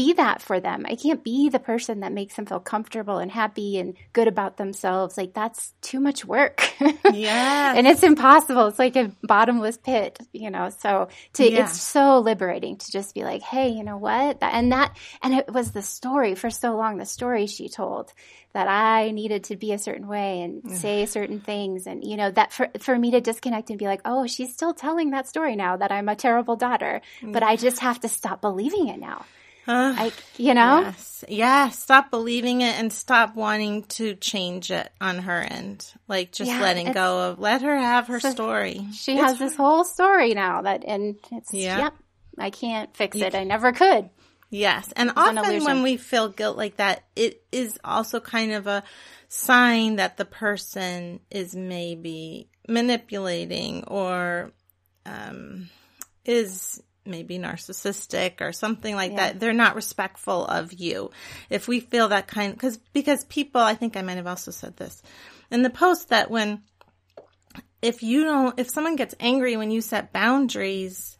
[0.00, 0.86] be that for them.
[0.88, 4.56] I can't be the person that makes them feel comfortable and happy and good about
[4.56, 5.18] themselves.
[5.18, 6.68] Like that's too much work.
[7.12, 7.74] Yeah.
[7.76, 8.68] and it's impossible.
[8.68, 10.70] It's like a bottomless pit, you know.
[10.70, 11.64] So to yeah.
[11.64, 15.52] it's so liberating to just be like, "Hey, you know what?" and that and it
[15.52, 18.12] was the story for so long the story she told
[18.52, 20.70] that I needed to be a certain way and mm.
[20.70, 24.02] say certain things and you know that for for me to disconnect and be like,
[24.04, 27.32] "Oh, she's still telling that story now that I'm a terrible daughter." Mm.
[27.32, 29.24] But I just have to stop believing it now.
[29.66, 30.80] Like, you know?
[30.80, 31.24] Yes.
[31.28, 31.70] Yeah.
[31.70, 35.92] Stop believing it and stop wanting to change it on her end.
[36.08, 38.86] Like just yeah, letting go of, let her have her so story.
[38.94, 41.78] She it's has this whole story now that, and it's, yeah.
[41.78, 41.94] yep,
[42.38, 43.34] I can't fix it.
[43.34, 44.10] I never could.
[44.48, 44.92] Yes.
[44.96, 48.82] And it's often when we feel guilt like that, it is also kind of a
[49.28, 54.50] sign that the person is maybe manipulating or,
[55.06, 55.68] um,
[56.24, 59.16] is maybe narcissistic or something like yeah.
[59.16, 59.40] that.
[59.40, 61.10] They're not respectful of you.
[61.48, 64.76] If we feel that kind, because because people, I think I might have also said
[64.76, 65.02] this
[65.50, 66.62] in the post that when
[67.82, 71.16] if you don't, if someone gets angry when you set boundaries,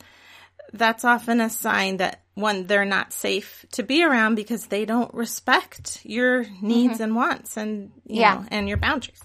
[0.73, 5.13] that's often a sign that one they're not safe to be around because they don't
[5.15, 7.03] respect your needs mm-hmm.
[7.03, 9.21] and wants and yeah know, and your boundaries.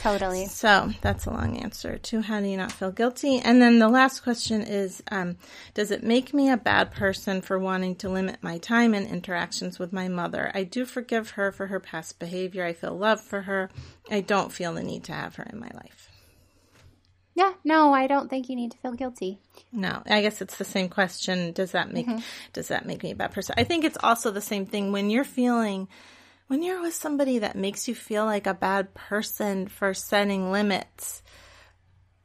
[0.00, 0.46] Totally.
[0.46, 3.38] So that's a long answer to how do you not feel guilty?
[3.38, 5.36] And then the last question is, um,
[5.74, 9.78] does it make me a bad person for wanting to limit my time and interactions
[9.78, 10.50] with my mother?
[10.54, 12.64] I do forgive her for her past behavior.
[12.64, 13.68] I feel love for her.
[14.10, 16.08] I don't feel the need to have her in my life.
[17.34, 19.38] Yeah, no, I don't think you need to feel guilty.
[19.70, 21.52] No, I guess it's the same question.
[21.52, 22.24] Does that make mm-hmm.
[22.54, 23.54] does that make me a bad person?
[23.58, 25.88] I think it's also the same thing when you're feeling
[26.50, 31.22] when you're with somebody that makes you feel like a bad person for setting limits,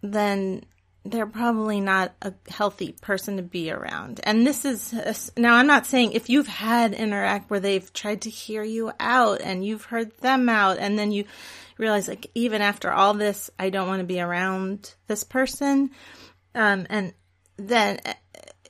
[0.02, 0.66] then
[1.06, 4.20] they're probably not a healthy person to be around.
[4.24, 8.22] And this is a, now I'm not saying if you've had interact where they've tried
[8.22, 11.26] to hear you out and you've heard them out and then you
[11.78, 15.92] realize like even after all this I don't want to be around this person
[16.56, 17.14] um and
[17.58, 18.00] then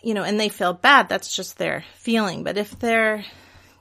[0.02, 3.24] you know and they feel bad that's just their feeling but if they're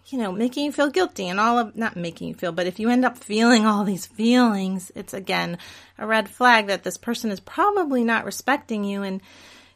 [0.07, 2.79] you know, making you feel guilty and all of, not making you feel, but if
[2.79, 5.59] you end up feeling all these feelings, it's again
[5.99, 9.21] a red flag that this person is probably not respecting you and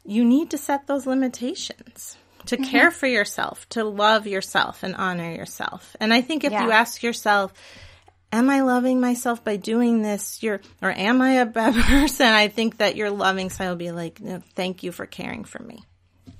[0.05, 2.65] you need to set those limitations to mm-hmm.
[2.65, 5.97] care for yourself, to love yourself and honor yourself.
[6.01, 6.65] And I think if yeah.
[6.65, 7.53] you ask yourself,
[8.33, 10.43] am I loving myself by doing this?
[10.43, 12.27] You're, or am I a bad person?
[12.27, 15.63] I think that your loving side will be like, no, thank you for caring for
[15.63, 15.85] me.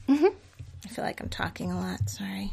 [0.09, 0.27] Mm-hmm.
[0.85, 2.09] I feel like I'm talking a lot.
[2.09, 2.53] Sorry.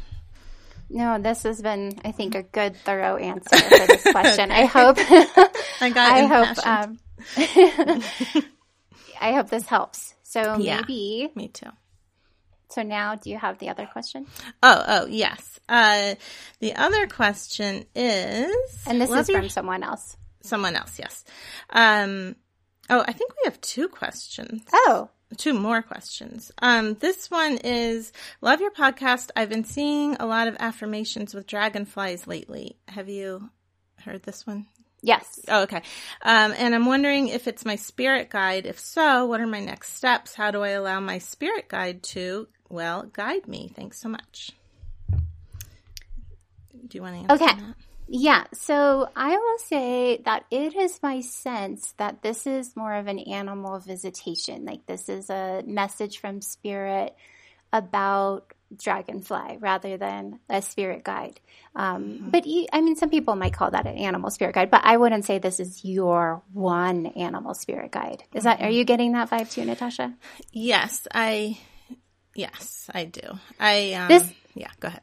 [0.88, 4.50] No, this has been, I think, a good, thorough answer for this question.
[4.50, 4.98] I hope.
[5.80, 6.12] I got.
[6.12, 6.66] I hope.
[6.66, 6.98] Um,
[9.20, 10.14] I hope this helps.
[10.22, 11.70] So yeah, maybe me too.
[12.70, 14.26] So now, do you have the other question?
[14.62, 15.60] Oh, oh, yes.
[15.68, 16.14] Uh,
[16.60, 18.54] the other question is,
[18.86, 20.16] and this is from someone else.
[20.42, 21.24] Someone else, yes.
[21.70, 22.36] Um,
[22.90, 24.62] oh, I think we have two questions.
[24.72, 26.52] Oh, two more questions.
[26.62, 29.30] Um, this one is love your podcast.
[29.34, 32.76] I've been seeing a lot of affirmations with dragonflies lately.
[32.88, 33.50] Have you
[34.04, 34.66] heard this one?
[35.02, 35.40] Yes.
[35.48, 35.82] Oh, okay.
[36.22, 38.66] Um, and I'm wondering if it's my spirit guide.
[38.66, 40.34] If so, what are my next steps?
[40.34, 43.70] How do I allow my spirit guide to, well, guide me?
[43.74, 44.52] Thanks so much.
[46.72, 47.54] Do you want to answer okay.
[47.54, 47.74] that?
[48.08, 53.08] Yeah, so I will say that it is my sense that this is more of
[53.08, 54.64] an animal visitation.
[54.64, 57.16] Like this is a message from spirit
[57.72, 61.40] about dragonfly rather than a spirit guide.
[61.74, 62.30] Um, mm-hmm.
[62.30, 64.96] But you, I mean, some people might call that an animal spirit guide, but I
[64.96, 68.22] wouldn't say this is your one animal spirit guide.
[68.32, 68.72] Is that, are mm-hmm.
[68.72, 70.14] you getting that vibe too, Natasha?
[70.52, 71.58] Yes, I,
[72.34, 73.38] yes, I do.
[73.58, 75.02] I, um, this, yeah, go ahead.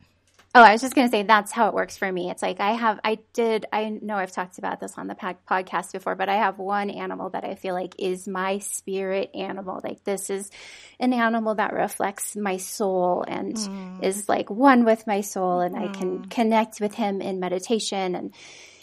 [0.56, 2.30] Oh, I was just going to say that's how it works for me.
[2.30, 5.94] It's like I have, I did, I know I've talked about this on the podcast
[5.94, 9.82] before, but I have one animal that I feel like is my spirit animal.
[9.84, 10.52] Like this is
[11.00, 14.04] an animal that reflects my soul and mm.
[14.04, 15.90] is like one with my soul and mm.
[15.90, 16.30] I can mm.
[16.30, 18.32] connect with him in meditation and,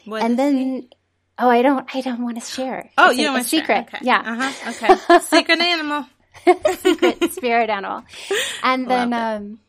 [0.06, 0.88] what and then, he?
[1.38, 2.90] oh, I don't, I don't want to share.
[2.98, 3.86] Oh, it's you a, don't want to secret.
[3.94, 3.98] Okay.
[4.02, 4.22] Yeah.
[4.26, 4.70] Uh-huh.
[4.70, 5.20] Okay.
[5.20, 6.04] secret animal.
[6.78, 8.02] secret spirit animal.
[8.64, 9.60] And then, um,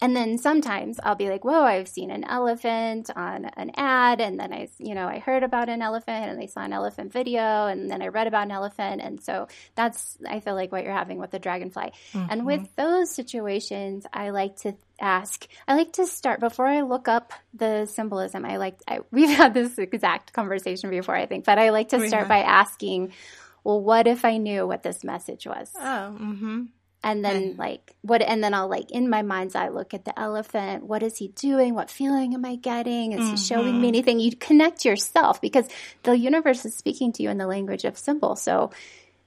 [0.00, 4.20] And then sometimes I'll be like, whoa, I've seen an elephant on an ad.
[4.20, 7.12] And then I, you know, I heard about an elephant and I saw an elephant
[7.12, 9.00] video and then I read about an elephant.
[9.02, 11.92] And so that's, I feel like what you're having with the dragonfly.
[12.12, 12.26] Mm-hmm.
[12.30, 17.08] And with those situations, I like to ask, I like to start before I look
[17.08, 18.44] up the symbolism.
[18.44, 22.06] I like, I, we've had this exact conversation before, I think, but I like to
[22.06, 23.12] start by asking,
[23.64, 25.72] well, what if I knew what this message was?
[25.76, 25.80] Oh,
[26.18, 26.62] mm-hmm.
[27.08, 30.18] And then like what and then I'll like in my mind's eye look at the
[30.18, 30.84] elephant.
[30.84, 31.74] What is he doing?
[31.74, 33.12] What feeling am I getting?
[33.12, 33.30] Is mm-hmm.
[33.30, 33.84] he showing me mm-hmm.
[33.84, 34.20] anything?
[34.20, 35.66] You connect yourself because
[36.02, 38.36] the universe is speaking to you in the language of symbol.
[38.36, 38.72] So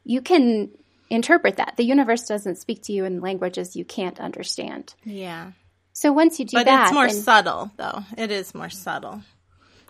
[0.04, 0.70] you can
[1.10, 1.74] interpret that.
[1.76, 4.94] The universe doesn't speak to you in languages you can't understand.
[5.04, 5.54] Yeah.
[5.94, 6.66] So once you do that.
[6.66, 8.04] but that, it's more subtle though.
[8.16, 9.24] It is more subtle.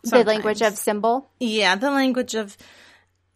[0.06, 0.26] Sometimes.
[0.26, 1.30] The language of symbol.
[1.42, 2.56] Yeah, the language of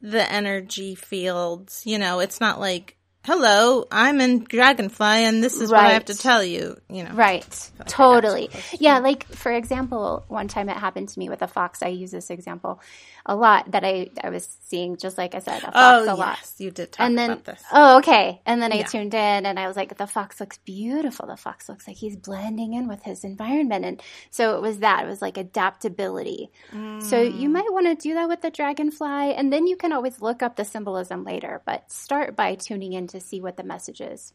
[0.01, 1.83] the energy fields.
[1.85, 5.79] You know, it's not like hello, I'm in Dragonfly and this is right.
[5.79, 7.11] what I have to tell you, you know.
[7.11, 7.71] Right.
[7.87, 8.49] Totally.
[8.79, 11.81] Yeah, like for example, one time it happened to me with a fox.
[11.81, 12.79] I use this example
[13.25, 16.05] a lot that I, I was seeing, just like I said, a fox oh, a
[16.05, 16.51] yes, lot.
[16.59, 17.63] you did talk and then, about this.
[17.71, 18.41] Oh, okay.
[18.45, 18.85] And then I yeah.
[18.85, 21.25] tuned in and I was like, the fox looks beautiful.
[21.25, 23.83] The fox looks like he's blending in with his environment.
[23.83, 25.05] And so it was that.
[25.05, 26.51] It was like adaptability.
[26.71, 27.01] Mm.
[27.01, 29.33] So you might want to do that with the dragonfly.
[29.33, 33.07] And then you can always look up the symbolism later, but start by tuning in
[33.07, 34.33] to see what the message is.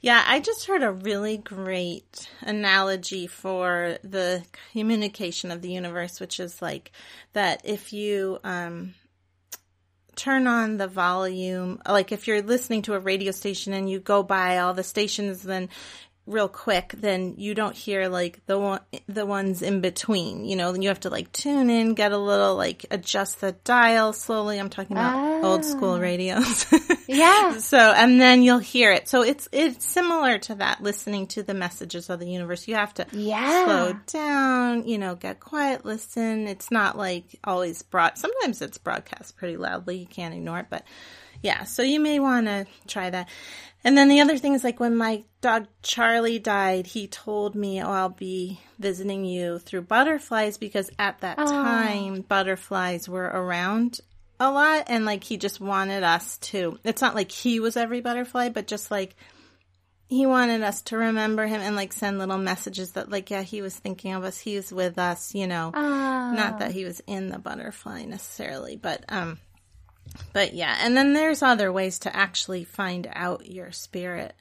[0.00, 6.40] Yeah, I just heard a really great analogy for the communication of the universe, which
[6.40, 6.92] is like
[7.32, 8.94] that if you um,
[10.16, 14.22] turn on the volume, like if you're listening to a radio station and you go
[14.22, 15.68] by all the stations, then
[16.30, 20.44] real quick, then you don't hear like the one, the ones in between.
[20.44, 23.52] You know, then you have to like tune in, get a little like adjust the
[23.64, 24.58] dial slowly.
[24.58, 25.46] I'm talking about ah.
[25.46, 26.66] old school radios.
[27.08, 27.58] yeah.
[27.58, 29.08] So and then you'll hear it.
[29.08, 32.68] So it's it's similar to that listening to the messages of the universe.
[32.68, 33.64] You have to yeah.
[33.64, 34.86] slow down.
[34.86, 36.46] You know, get quiet, listen.
[36.46, 38.18] It's not like always brought.
[38.18, 39.98] Sometimes it's broadcast pretty loudly.
[39.98, 40.84] You can't ignore it, but
[41.42, 41.64] yeah.
[41.64, 43.28] So you may want to try that.
[43.82, 47.82] And then the other thing is like when my dog Charlie died, he told me,
[47.82, 51.46] "Oh, I'll be visiting you through butterflies because at that oh.
[51.46, 54.00] time butterflies were around
[54.38, 56.78] a lot and like he just wanted us to.
[56.84, 59.16] It's not like he was every butterfly, but just like
[60.08, 63.62] he wanted us to remember him and like send little messages that like yeah, he
[63.62, 65.70] was thinking of us, he was with us, you know.
[65.72, 66.32] Oh.
[66.32, 69.38] Not that he was in the butterfly necessarily, but um
[70.32, 74.34] but yeah, and then there's other ways to actually find out your spirit.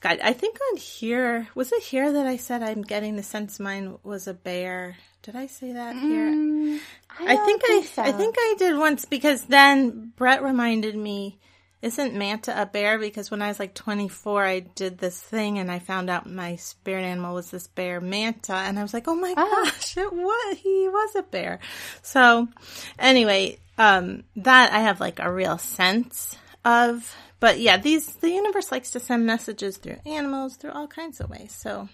[0.00, 3.60] God, I think on here, was it here that I said I'm getting the sense
[3.60, 4.96] mine was a bear?
[5.22, 6.30] Did I say that here?
[6.30, 6.80] Mm,
[7.18, 8.02] I, I, think, think I, so.
[8.02, 11.38] I think I did once because then Brett reminded me,
[11.80, 12.98] isn't Manta a bear?
[12.98, 16.56] Because when I was like 24, I did this thing and I found out my
[16.56, 19.64] spirit animal was this bear Manta, and I was like, oh my oh.
[19.64, 21.58] gosh, it was he was a bear.
[22.02, 22.48] So,
[22.98, 27.14] anyway, um, that I have like a real sense of.
[27.40, 31.28] But yeah, these the universe likes to send messages through animals, through all kinds of
[31.28, 31.52] ways.
[31.52, 31.88] So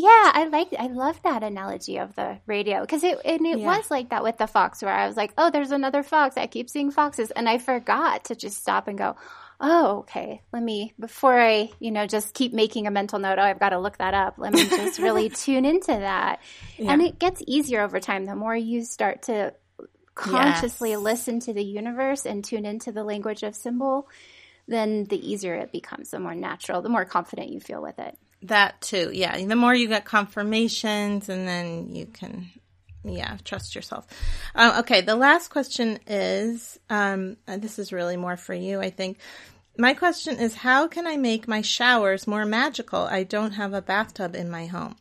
[0.00, 3.66] yeah, I like I love that analogy of the radio because it and it yeah.
[3.66, 6.36] was like that with the fox where I was like, oh, there's another fox.
[6.36, 9.16] I keep seeing foxes, and I forgot to just stop and go,
[9.60, 10.40] oh, okay.
[10.52, 13.40] Let me before I you know just keep making a mental note.
[13.40, 14.34] Oh, I've got to look that up.
[14.38, 16.42] Let me just really tune into that,
[16.76, 16.92] yeah.
[16.92, 18.24] and it gets easier over time.
[18.24, 19.52] The more you start to
[20.18, 20.98] consciously yes.
[20.98, 24.08] listen to the universe and tune into the language of symbol,
[24.66, 28.18] then the easier it becomes, the more natural, the more confident you feel with it.
[28.42, 29.36] That too, yeah.
[29.36, 32.50] The more you get confirmations, and then you can,
[33.04, 34.06] yeah, trust yourself.
[34.54, 39.18] Um, okay, the last question is um, this is really more for you, I think.
[39.76, 43.02] My question is How can I make my showers more magical?
[43.02, 44.96] I don't have a bathtub in my home.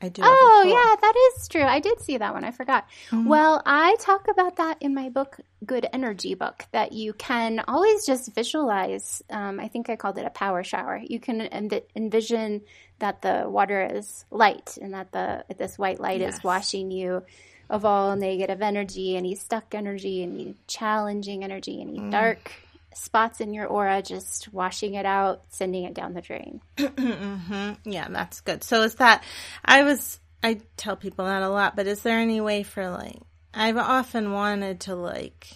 [0.00, 0.22] I do.
[0.24, 1.62] Oh, yeah, that is true.
[1.62, 2.44] I did see that one.
[2.44, 2.86] I forgot.
[3.10, 3.28] Mm-hmm.
[3.28, 8.04] Well, I talk about that in my book, Good Energy book, that you can always
[8.04, 9.22] just visualize.
[9.30, 11.00] Um, I think I called it a power shower.
[11.02, 12.60] You can env- envision
[12.98, 16.36] that the water is light and that the this white light yes.
[16.36, 17.22] is washing you
[17.68, 22.10] of all negative energy, any stuck energy, any challenging energy, any mm.
[22.10, 22.52] dark
[22.96, 26.60] spots in your aura, just washing it out, sending it down the drain.
[26.76, 27.72] mm-hmm.
[27.84, 28.64] Yeah, that's good.
[28.64, 29.22] So is that,
[29.64, 33.18] I was, I tell people that a lot, but is there any way for like,
[33.54, 35.46] I've often wanted to like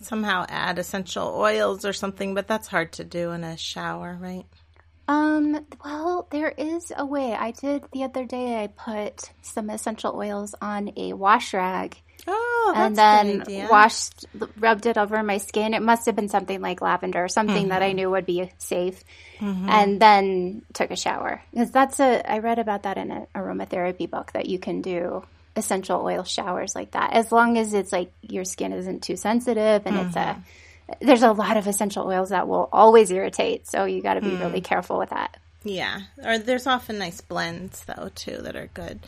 [0.00, 4.44] somehow add essential oils or something, but that's hard to do in a shower, right?
[5.08, 7.32] Um, well, there is a way.
[7.32, 11.96] I did the other day, I put some essential oils on a wash rag.
[12.26, 14.26] Oh, Oh, and then washed,
[14.58, 15.74] rubbed it over my skin.
[15.74, 17.96] It must have been something like lavender, something that I Mm-hmm.
[17.96, 19.02] knew would be safe.
[19.40, 22.30] And then took a shower because that's a.
[22.30, 25.24] I read about that in an aromatherapy book that you can do
[25.56, 29.82] essential oil showers like that as long as it's like your skin isn't too sensitive
[29.86, 30.18] and it's a.
[30.20, 31.06] Mm-hmm.
[31.06, 34.30] There's a lot of essential oils that will always irritate, so you got to be
[34.30, 34.40] Mm.
[34.40, 35.36] really careful with that.
[35.62, 39.00] Yeah, or there's often nice blends though too that are good.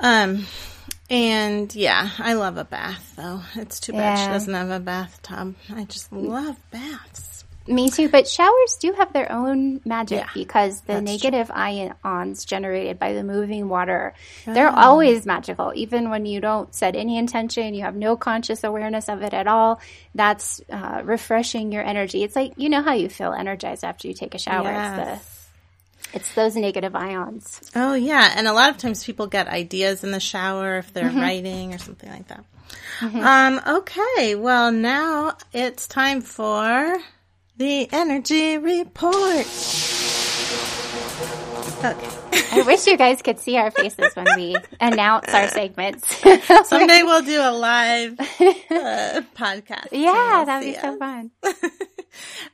[0.00, 0.46] Um,
[1.12, 3.42] and yeah, I love a bath though.
[3.54, 5.54] It's too bad she doesn't have a bathtub.
[5.70, 7.44] I just love baths.
[7.68, 12.98] Me too, but showers do have their own magic Yeah, because the negative ions generated
[12.98, 14.14] by the moving water,
[14.46, 15.72] they're always magical.
[15.76, 19.46] Even when you don't set any intention, you have no conscious awareness of it at
[19.46, 19.80] all.
[20.12, 22.24] That's uh, refreshing your energy.
[22.24, 24.72] It's like, you know how you feel energized after you take a shower.
[24.72, 25.41] It's, the,
[26.12, 27.70] it's those negative ions.
[27.74, 31.10] Oh yeah, and a lot of times people get ideas in the shower if they're
[31.10, 32.44] writing or something like that.
[33.02, 36.98] Um, okay, well now it's time for
[37.56, 39.46] the energy report.
[41.84, 42.08] Okay.
[42.52, 46.06] I wish you guys could see our faces when we announce our segments.
[46.68, 48.24] Someday we'll do a live uh,
[49.34, 49.88] podcast.
[49.90, 51.30] yeah, that'd be see so fun.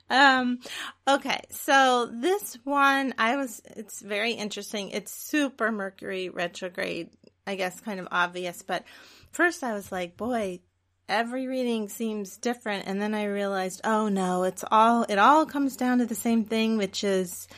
[0.08, 0.60] Um,
[1.06, 4.90] okay, so this one, I was, it's very interesting.
[4.90, 7.10] It's super Mercury retrograde,
[7.46, 8.84] I guess kind of obvious, but
[9.32, 10.60] first I was like, boy,
[11.08, 12.86] every reading seems different.
[12.86, 16.44] And then I realized, oh no, it's all, it all comes down to the same
[16.44, 17.48] thing, which is,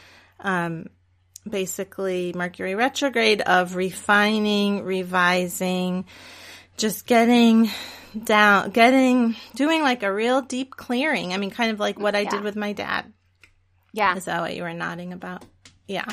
[0.40, 0.86] um,
[1.48, 6.04] basically Mercury retrograde of refining, revising,
[6.76, 7.70] just getting
[8.24, 11.32] down, getting, doing like a real deep clearing.
[11.32, 12.30] I mean, kind of like what I Yeah.
[12.30, 13.12] did with my dad.
[13.92, 14.16] Yeah.
[14.16, 15.44] Is that what you were nodding about?
[15.88, 16.04] Yeah.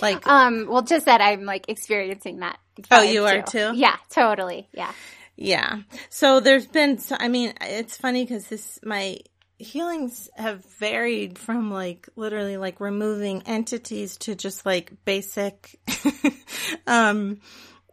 [0.00, 2.58] Like, Um, well, just that I'm like experiencing that.
[2.90, 3.72] Oh, you are too?
[3.74, 4.68] Yeah, totally.
[4.72, 4.92] Yeah.
[5.36, 5.80] Yeah.
[6.08, 9.18] So there's been, so, I mean, it's funny because this, my
[9.58, 15.78] healings have varied from like literally like removing entities to just like basic,
[16.86, 17.40] um,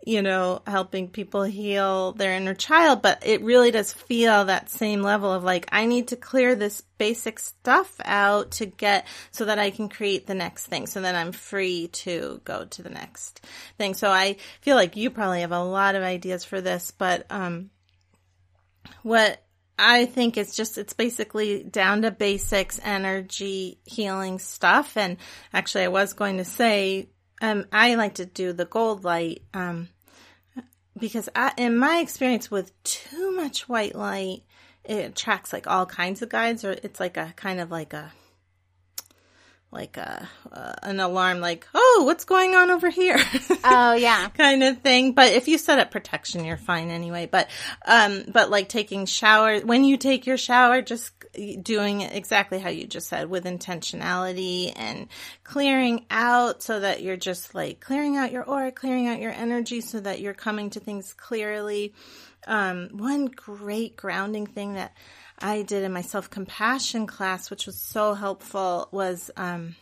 [0.05, 5.01] you know, helping people heal their inner child, but it really does feel that same
[5.01, 9.59] level of like, I need to clear this basic stuff out to get so that
[9.59, 13.39] I can create the next thing so that I'm free to go to the next
[13.77, 13.93] thing.
[13.93, 17.69] So I feel like you probably have a lot of ideas for this, but, um,
[19.03, 19.41] what
[19.77, 24.97] I think it's just, it's basically down to basics, energy, healing stuff.
[24.97, 25.17] And
[25.51, 27.09] actually I was going to say,
[27.41, 29.89] um, I like to do the gold light, um,
[30.97, 34.43] because I, in my experience with too much white light,
[34.83, 38.11] it attracts like all kinds of guides or it's like a kind of like a,
[39.73, 43.19] like a, uh, an alarm like, oh, what's going on over here?
[43.65, 44.27] Oh, yeah.
[44.37, 45.13] kind of thing.
[45.13, 47.29] But if you set up protection, you're fine anyway.
[47.31, 47.49] But,
[47.85, 51.13] um, but like taking shower, when you take your shower, just
[51.61, 55.07] doing exactly how you just said with intentionality and
[55.43, 59.81] clearing out so that you're just like clearing out your aura, clearing out your energy
[59.81, 61.93] so that you're coming to things clearly.
[62.45, 64.93] Um, one great grounding thing that
[65.43, 69.75] I did in my self compassion class, which was so helpful was, um,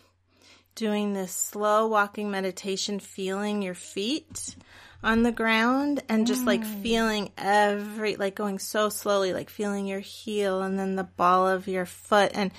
[0.75, 4.55] doing this slow walking meditation, feeling your feet
[5.03, 9.99] on the ground and just like feeling every, like going so slowly, like feeling your
[9.99, 12.31] heel and then the ball of your foot.
[12.33, 12.51] And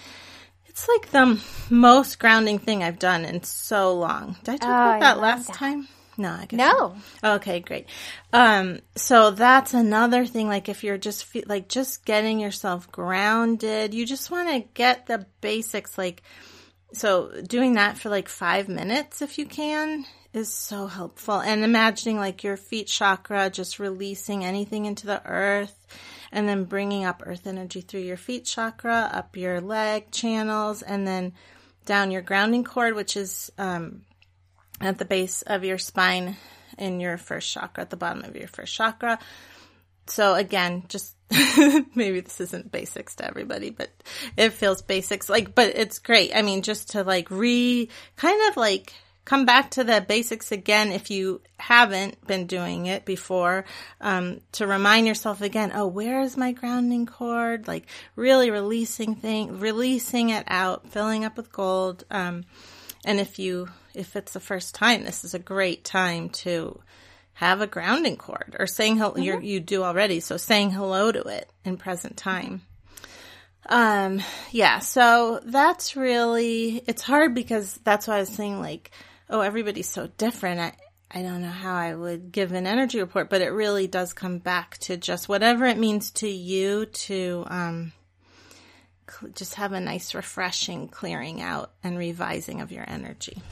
[0.67, 1.41] it's like the
[1.71, 4.37] most grounding thing I've done in so long.
[4.45, 5.57] Did I talk Oh, about I that last that.
[5.57, 5.89] time?
[6.17, 6.97] No, I guess No.
[7.25, 7.87] Okay, great.
[8.33, 10.49] Um, so that's another thing.
[10.49, 15.07] Like if you're just fe- like just getting yourself grounded, you just want to get
[15.07, 15.97] the basics.
[15.97, 16.23] Like,
[16.93, 21.41] so doing that for like five minutes if you can is so helpful.
[21.41, 25.87] And imagining like your feet chakra, just releasing anything into the earth
[26.31, 31.07] and then bringing up earth energy through your feet chakra, up your leg channels, and
[31.07, 31.33] then
[31.85, 34.03] down your grounding cord, which is, um,
[34.83, 36.37] at the base of your spine
[36.79, 39.19] in your first chakra, at the bottom of your first chakra.
[40.07, 41.15] So again, just
[41.95, 43.91] maybe this isn't basics to everybody, but
[44.37, 46.33] it feels basics like, but it's great.
[46.35, 48.93] I mean, just to like re kind of like
[49.25, 53.65] come back to the basics again if you haven't been doing it before,
[54.01, 57.69] um, to remind yourself again, oh, where is my grounding cord?
[57.69, 62.05] Like really releasing thing, releasing it out, filling up with gold.
[62.11, 62.45] Um,
[63.05, 66.81] and if you, if it's the first time, this is a great time to
[67.35, 69.17] have a grounding cord or saying hello.
[69.17, 70.21] you you do already.
[70.21, 72.63] So saying hello to it in present time.
[73.67, 74.21] Um,
[74.51, 74.81] yeah.
[74.81, 78.91] So that's really, it's hard because that's why I was saying like,
[79.31, 80.61] oh, everybody's so different.
[80.61, 80.73] I,
[81.11, 84.39] I don't know how I would give an energy report, but it really does come
[84.39, 87.93] back to just whatever it means to you to um,
[89.09, 93.43] cl- just have a nice, refreshing clearing out and revising of your energy.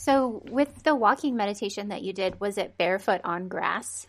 [0.00, 4.06] So, with the walking meditation that you did, was it barefoot on grass?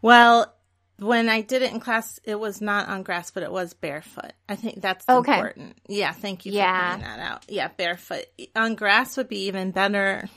[0.00, 0.54] Well,
[1.00, 4.32] when I did it in class, it was not on grass, but it was barefoot.
[4.48, 5.34] I think that's Okay.
[5.34, 5.78] important.
[5.88, 6.90] Yeah, thank you for Yeah.
[6.92, 7.44] pointing that out.
[7.48, 8.24] Yeah, barefoot
[8.54, 10.28] on grass would be even better.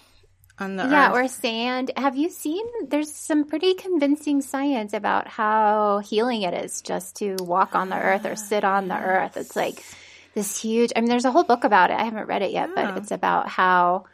[0.58, 1.16] On the Yeah, earth.
[1.18, 1.92] or sand.
[1.98, 2.66] Have you seen?
[2.88, 7.98] There's some pretty convincing science about how healing it is just to walk on the
[7.98, 9.36] earth or ah, sit on the earth.
[9.38, 9.84] It's like
[10.34, 10.94] this huge.
[10.96, 12.00] I mean, there's a whole book about it.
[12.00, 12.74] I haven't read it yet, Oh.
[12.74, 14.06] but it's about how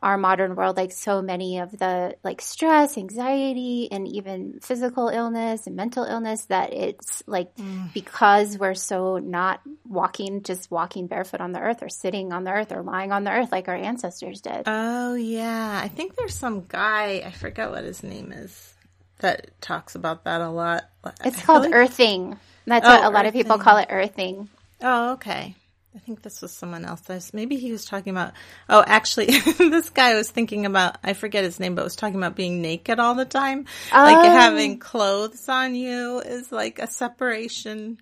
[0.00, 5.66] our modern world, like so many of the like stress, anxiety, and even physical illness
[5.66, 7.92] and mental illness, that it's like Mm.
[7.92, 12.50] because we're so not walking, just walking barefoot on the earth or sitting on the
[12.52, 14.62] earth or lying on the earth like our ancestors did.
[14.66, 18.74] Oh yeah, I think there's some guy I forget what his name is
[19.18, 20.84] that talks about that a lot.
[21.24, 22.38] It's I called like- earthing.
[22.66, 24.48] That's Oh, what a lot of people call it earthing.
[24.80, 25.56] Oh, okay.
[25.96, 27.32] I think this was someone else.
[27.32, 28.32] Maybe he was talking about.
[28.68, 29.26] Oh, actually,
[29.58, 30.98] this guy was thinking about.
[31.02, 33.66] I forget his name, but was talking about being naked all the time.
[33.92, 34.30] Like Oh.
[34.30, 37.98] having clothes on you is like a separation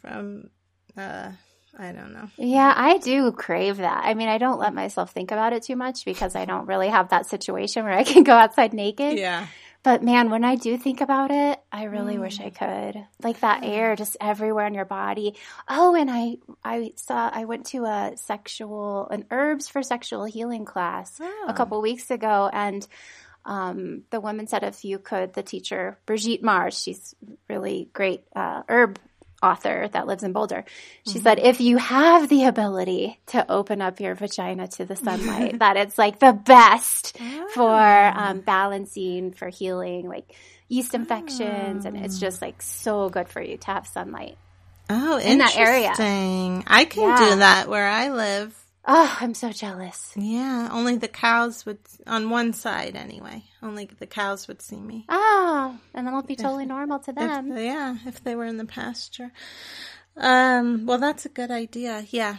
[0.00, 0.50] from.
[0.96, 1.32] uh
[1.78, 2.30] I don't know.
[2.38, 4.02] Yeah, I do crave that.
[4.06, 6.88] I mean, I don't let myself think about it too much because I don't really
[6.88, 9.18] have that situation where I can go outside naked.
[9.18, 9.46] Yeah.
[9.86, 13.06] But man, when I do think about it, I really wish I could.
[13.22, 15.36] Like that air just everywhere in your body.
[15.68, 20.64] Oh, and I I saw I went to a sexual an herbs for sexual healing
[20.64, 21.44] class Oh.
[21.46, 22.84] a couple weeks ago and
[23.44, 27.14] um, the woman said if you could, the teacher, Brigitte Mars, she's
[27.48, 28.98] really great uh, herb
[29.46, 30.64] author that lives in Boulder.
[31.04, 35.58] She said, if you have the ability to open up your vagina to the sunlight,
[35.60, 37.16] that it's like the best
[37.54, 37.80] for
[38.14, 40.34] um, balancing, for healing, like
[40.68, 41.84] yeast infections.
[41.86, 44.36] And it's just like so good for you to have sunlight.
[44.88, 45.92] Oh, In that area.
[46.66, 47.16] I can Yeah.
[47.16, 48.65] do that where I live.
[48.88, 50.12] Oh, I'm so jealous.
[50.14, 53.42] Yeah, only the cows would on one side anyway.
[53.60, 55.04] Only the cows would see me.
[55.08, 57.48] Oh, and then it'll be totally normal to them.
[57.48, 59.32] they- yeah, if they were in the pasture.
[60.16, 62.06] Um, well, that's a good idea.
[62.10, 62.36] Yeah.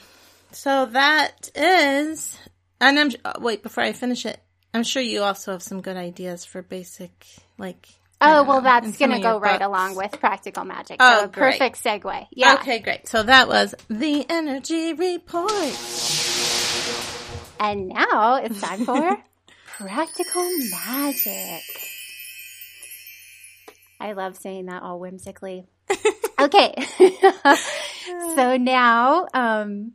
[0.52, 2.38] So that is,
[2.80, 4.40] and I'm uh, wait before I finish it.
[4.74, 7.26] I'm sure you also have some good ideas for basic,
[7.58, 7.88] like.
[8.20, 9.66] Oh, well, that's going to go right books.
[9.68, 10.98] along with practical magic.
[11.00, 11.60] Oh, so a great.
[11.60, 12.28] perfect segue.
[12.32, 12.56] Yeah.
[12.56, 13.08] Okay, great.
[13.08, 15.54] So that was the energy report.
[17.60, 19.18] And now it's time for
[19.78, 21.64] practical magic.
[24.00, 25.66] I love saying that all whimsically.
[26.40, 26.74] Okay.
[28.36, 29.94] so now, um,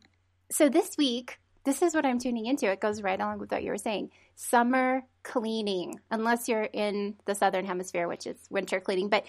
[0.51, 2.71] so this week, this is what I'm tuning into.
[2.71, 4.11] It goes right along with what you were saying.
[4.35, 9.09] Summer cleaning, unless you're in the southern hemisphere, which is winter cleaning.
[9.09, 9.25] But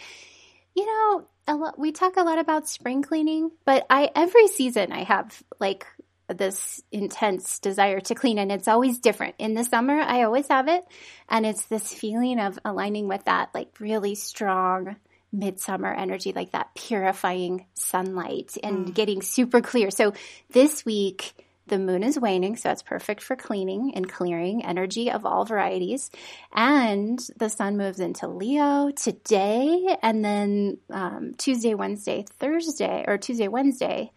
[0.75, 4.91] you know, a lot, we talk a lot about spring cleaning, but I every season
[4.91, 5.85] I have like
[6.27, 9.35] this intense desire to clean and it's always different.
[9.39, 10.85] In the summer, I always have it
[11.29, 14.95] and it's this feeling of aligning with that like really strong
[15.33, 19.89] midsummer energy, like that purifying sunlight and getting super clear.
[19.89, 20.13] So
[20.51, 21.33] this week,
[21.67, 26.11] the moon is waning, so it's perfect for cleaning and clearing energy of all varieties.
[26.51, 33.47] And the sun moves into Leo today, and then um, Tuesday, Wednesday, Thursday, or Tuesday,
[33.47, 34.11] Wednesday,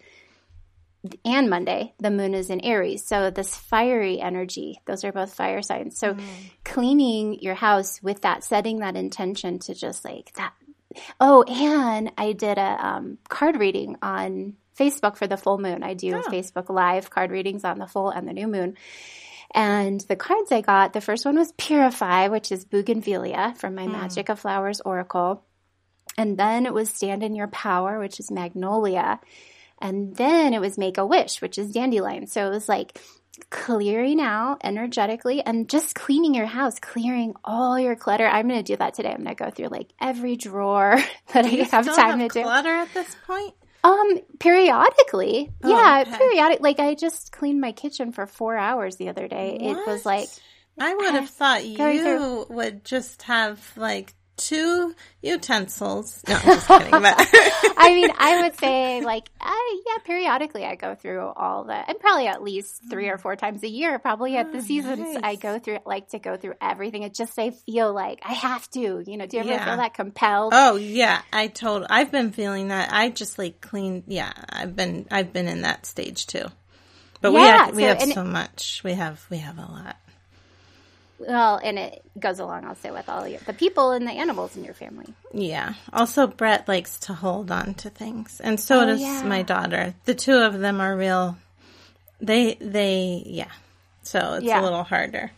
[1.25, 3.05] and Monday, the moon is in Aries.
[3.05, 5.99] So this fiery energy, those are both fire signs.
[5.99, 6.17] So
[6.65, 10.53] cleaning your house with that, setting that intention to just like that.
[11.21, 15.83] Oh, and I did a um, card reading on Facebook for the full moon.
[15.83, 18.77] I do Facebook live card readings on the full and the new moon.
[19.55, 23.87] And the cards I got, the first one was Purify, which is Bougainvillea from my
[23.87, 25.45] Magic of Flowers Oracle.
[26.19, 29.21] And then it was Stand in Your Power, which is Magnolia.
[29.81, 32.27] And then it was Make a Wish, which is Dandelion.
[32.27, 33.01] So it was like
[33.51, 38.27] clearing out energetically and just cleaning your house, clearing all your clutter.
[38.27, 39.11] I'm going to do that today.
[39.11, 40.97] I'm going to go through like every drawer
[41.33, 42.43] that I have time have to do.
[42.43, 43.55] clutter at this point.
[43.85, 45.53] Um, periodically.
[45.63, 46.19] Oh, yeah, okay.
[46.19, 46.61] periodic.
[46.61, 49.59] Like I just cleaned my kitchen for four hours the other day.
[49.61, 50.29] It was like,
[50.79, 56.23] I would have thought you would just have like two utensils.
[56.29, 56.91] No, I'm just kidding.
[56.91, 57.15] But
[57.79, 61.99] I mean, I would say like, I, yeah, periodically I go through all the, and
[61.99, 63.21] probably at least three or mm.
[63.21, 65.19] four times a year, probably at the oh, seasons nice.
[65.23, 67.03] I go through, like to go through everything.
[67.03, 69.65] It just, I feel like I have to, you know, do you ever Yeah.
[69.65, 70.53] feel that compelled?
[70.55, 71.87] oh yeah, I told.
[71.89, 72.93] I've been feeling that.
[72.93, 74.05] I just like clean.
[74.07, 75.07] Yeah, I've been.
[75.11, 76.45] I've been in that stage too.
[77.21, 78.83] But we Yeah, have we so- have so much.
[78.85, 79.97] We have we have a lot.
[81.19, 84.65] Well, and it goes along also with all your, the people and the animals in
[84.65, 85.07] your family.
[85.33, 85.75] Yeah.
[85.93, 89.23] Also, Brett likes to hold on to things, and so Oh, does yeah.
[89.25, 89.95] my daughter.
[90.05, 91.39] The two of them are real.
[92.21, 93.51] They they yeah.
[94.03, 94.61] So it's Yeah.
[94.61, 95.33] a little harder.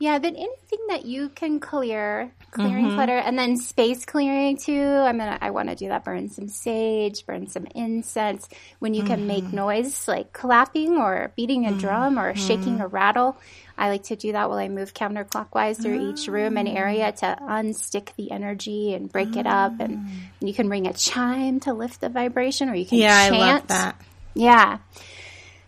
[0.00, 2.94] Yeah, but anything that you can clear, clearing mm-hmm.
[2.94, 4.80] clutter, and then space clearing too.
[4.80, 6.04] I'm gonna, I want to do that.
[6.04, 8.48] Burn some sage, burn some incense.
[8.78, 9.56] When you can make mm-hmm.
[9.56, 11.78] noise like clapping or beating a mm-hmm.
[11.78, 13.38] drum or shaking a rattle,
[13.78, 17.38] I like to do that while I move counterclockwise through each room and area to
[17.40, 19.78] unstick the energy and break it up.
[19.78, 20.10] And
[20.40, 23.34] you can ring a chime to lift the vibration, or you can chant.
[23.34, 23.42] Yeah, chant.
[23.42, 24.02] I love that.
[24.34, 24.78] Yeah.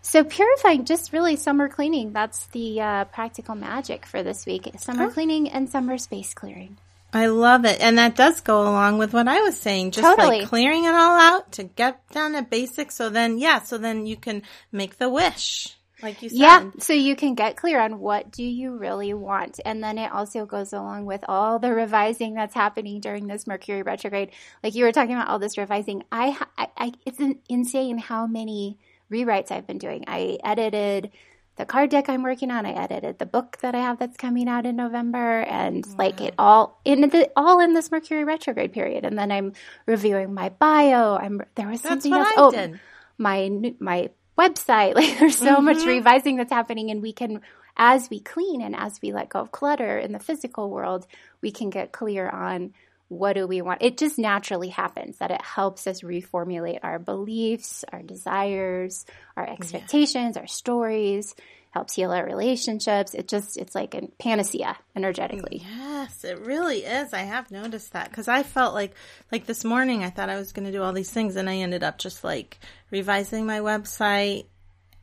[0.01, 2.11] So purifying, just really summer cleaning.
[2.11, 4.69] That's the uh, practical magic for this week.
[4.77, 6.77] Summer cleaning and summer space clearing.
[7.13, 7.81] I love it.
[7.81, 9.91] And that does go along with what I was saying.
[9.91, 10.39] Just Totally.
[10.39, 12.95] like clearing it all out to get down to basics.
[12.95, 15.75] So then, yeah, so then you can make the wish.
[16.01, 16.37] Like you said.
[16.37, 19.59] Yeah, so you can get clear on what do you really want.
[19.65, 23.83] And then it also goes along with all the revising that's happening during this Mercury
[23.83, 24.31] retrograde.
[24.63, 26.03] Like you were talking about all this revising.
[26.11, 28.77] I, I, I it's in- insane how many
[29.11, 30.05] rewrites I've been doing.
[30.07, 31.11] I edited
[31.57, 32.65] the card deck I'm working on.
[32.65, 36.33] I edited the book that I have that's coming out in November, and like it
[36.39, 39.05] all in the all in this Mercury retrograde period.
[39.05, 39.53] And then I'm
[39.85, 41.15] reviewing my bio.
[41.15, 42.29] I'm there was That's something else.
[42.29, 42.79] I oh, did.
[43.17, 44.09] my new- my
[44.41, 44.95] website.
[45.01, 45.65] Like there's so Mm-hmm.
[45.65, 47.41] much revising that's happening, and we can
[47.77, 51.07] as we clean and as we let go of clutter in the physical world,
[51.41, 52.73] we can get clear on
[53.07, 53.81] what do we want.
[53.81, 60.37] It just naturally happens that it helps us reformulate our beliefs, our desires, our expectations,
[60.37, 61.35] our stories.
[61.71, 63.13] Helps heal our relationships.
[63.13, 65.63] It just it's like a panacea energetically.
[65.65, 67.13] Yes, it really is.
[67.13, 68.93] I have noticed that because I felt like,
[69.31, 71.57] like this morning, I thought I was going to do all these things, and I
[71.57, 72.59] ended up just like
[72.91, 74.47] revising my website,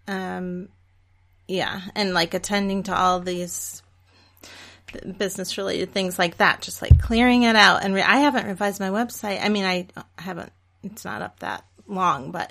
[0.07, 0.69] um,
[1.47, 3.83] yeah, and like attending to all these
[5.16, 7.83] business related things like that, just like clearing it out.
[7.83, 9.43] And re- I haven't revised my website.
[9.43, 9.87] I mean, I
[10.19, 10.53] haven't.
[10.83, 12.51] It's not up that long, but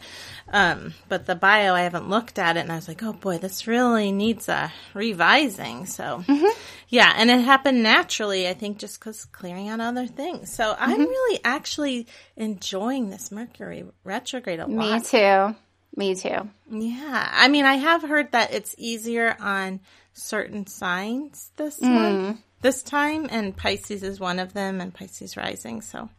[0.51, 3.37] um, but the bio I haven't looked at it, and I was like, oh boy,
[3.37, 5.85] this really needs a revising.
[5.85, 6.59] So mm-hmm.
[6.89, 10.53] yeah, and it happened naturally, I think, just because clearing out other things.
[10.53, 11.01] So I'm mm-hmm.
[11.01, 14.93] really actually enjoying this Mercury retrograde a lot.
[14.93, 15.55] Me too.
[15.95, 16.47] Me too.
[16.69, 17.29] Yeah.
[17.31, 19.79] I mean, I have heard that it's easier on
[20.13, 21.89] certain signs this mm.
[21.89, 25.81] month, this time, and Pisces is one of them, and Pisces rising.
[25.81, 26.09] So,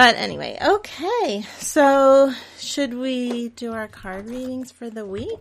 [0.00, 1.42] but anyway, okay.
[1.58, 5.38] So, should we do our card readings for the week?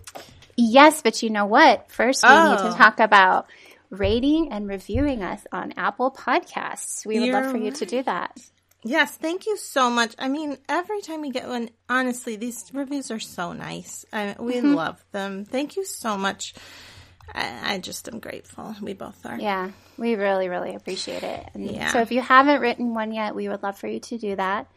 [0.58, 1.90] Yes, but you know what?
[1.90, 2.70] First, we need Oh.
[2.70, 3.48] to talk about
[3.90, 7.06] rating and reviewing us on Apple Podcasts.
[7.06, 8.38] We would love You're for you to do that.
[8.84, 10.14] Yes, thank you so much.
[10.20, 14.06] I mean, every time we get one, honestly, these reviews are so nice.
[14.12, 14.74] I, we mm-hmm.
[14.74, 15.46] love them.
[15.46, 16.54] Thank you so much.
[17.34, 18.76] I, I just am grateful.
[18.82, 19.40] We both are.
[19.40, 21.50] Yeah, we really, really appreciate it.
[21.54, 21.92] And Yeah.
[21.92, 24.68] So if you haven't written one yet, we would love for you to do that.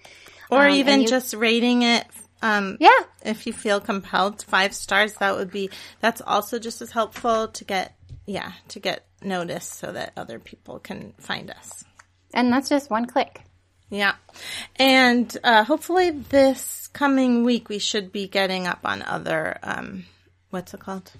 [0.50, 2.06] Or Um, even you- just rating it.
[2.42, 2.90] Um, Yeah.
[3.24, 5.14] if you feel compelled, five stars.
[5.14, 5.70] That would be.
[6.00, 7.94] That's also just as helpful to get.
[8.26, 11.84] Yeah, to get noticed so that other people can find us.
[12.32, 13.42] And that's just one click.
[13.90, 14.14] Yeah.
[14.76, 20.04] And uh, hopefully this coming week we should be getting up on other um
[20.50, 21.10] what's it called?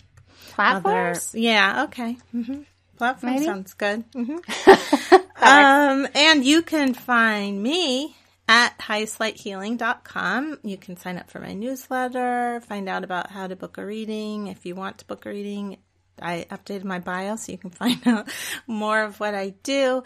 [0.51, 1.31] Platforms?
[1.31, 2.17] Other Yeah, okay.
[2.33, 2.63] hmm
[2.97, 3.47] Platform Maybe?
[3.47, 4.05] sounds good.
[4.13, 4.37] hmm
[5.43, 8.15] um and you can find me
[8.49, 10.59] at highestlighthealing.com.
[10.63, 14.49] You can sign up for my newsletter, find out about how to book a reading
[14.49, 15.79] if you want to book a reading.
[16.21, 18.29] I updated my bio so you can find out
[18.67, 20.03] more of what I do.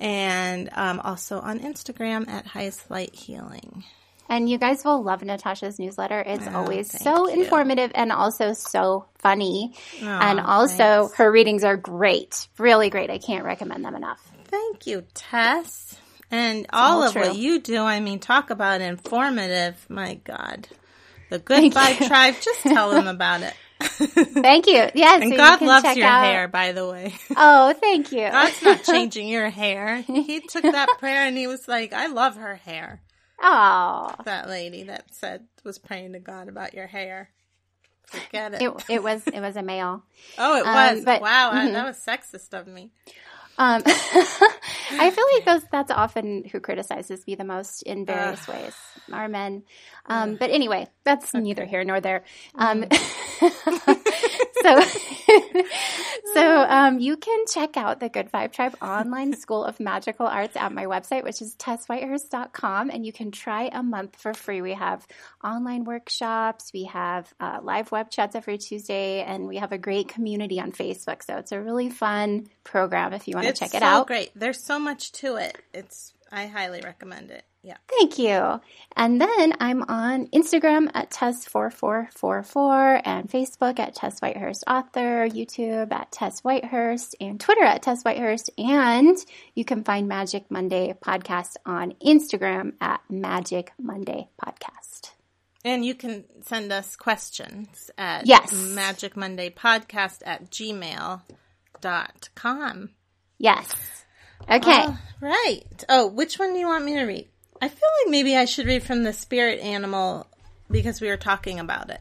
[0.00, 3.84] And um, also on Instagram at highest light healing.
[4.32, 6.18] And you guys will love Natasha's newsletter.
[6.26, 7.42] It's always so you.
[7.42, 9.74] informative and also so funny.
[10.00, 11.14] and also, thanks.
[11.16, 12.48] her readings are great.
[12.58, 13.10] Really great.
[13.10, 14.26] I can't recommend them enough.
[14.46, 15.98] Thank you, Tess.
[16.30, 19.84] And all all of what you do, I mean, talk about informative.
[19.90, 20.66] My God.
[21.28, 22.06] The Good Vibe.
[22.08, 23.54] Tribe, just tell them about it.
[23.80, 24.88] Thank you.
[24.94, 25.22] Yes.
[25.22, 27.14] and you God can loves check your out- hair, by the way.
[27.36, 28.30] Oh, thank you.
[28.30, 29.96] God's not changing your hair.
[30.02, 33.00] He took that prayer and he was like, I love her hair.
[33.42, 37.30] Oh, That lady that said, was praying to God about your hair.
[38.04, 38.62] Forget it.
[38.62, 40.04] it, it was it was a male.
[40.38, 41.04] oh, it um, was.
[41.04, 42.90] but- wow, I, that was sexist of me.
[43.58, 48.74] Um, I feel like those that's often who criticizes me the most in various ways
[49.12, 49.64] are men.
[50.06, 52.24] Um, but anyway, that's neither here nor there.
[52.54, 52.86] Um,
[54.62, 54.80] so,
[56.34, 60.56] so um, you can check out the Good Vibe Tribe online school of magical arts
[60.56, 64.62] at my website, which is tesswhitehurst.com, and you can try a month for free.
[64.62, 65.06] We have
[65.44, 70.08] online workshops, we have uh, live web chats every Tuesday, and we have a great
[70.08, 71.22] community on Facebook.
[71.22, 74.06] So it's a really fun program if you want to check it so out.
[74.06, 74.30] Great.
[74.34, 75.58] There's so much to it.
[75.74, 77.44] It's I highly recommend it.
[77.64, 77.76] Yeah.
[77.88, 78.60] Thank you.
[78.96, 86.10] And then I'm on Instagram at Tess4444 and Facebook at Tess Whitehurst Author, YouTube at
[86.10, 88.50] Tess Whitehurst, and Twitter at Tess Whitehurst.
[88.58, 89.16] And
[89.54, 95.12] you can find Magic Monday Podcast on Instagram at Magic Monday Podcast.
[95.64, 98.52] And you can send us questions at Yes.
[98.52, 101.20] Magic Monday Podcast at gmail.com.
[103.38, 103.72] Yes.
[104.50, 104.82] Okay.
[104.82, 105.84] All right.
[105.88, 107.28] Oh, which one do you want me to read?
[107.62, 110.26] I feel like maybe I should read from the spirit animal
[110.68, 112.00] because we were talking about it.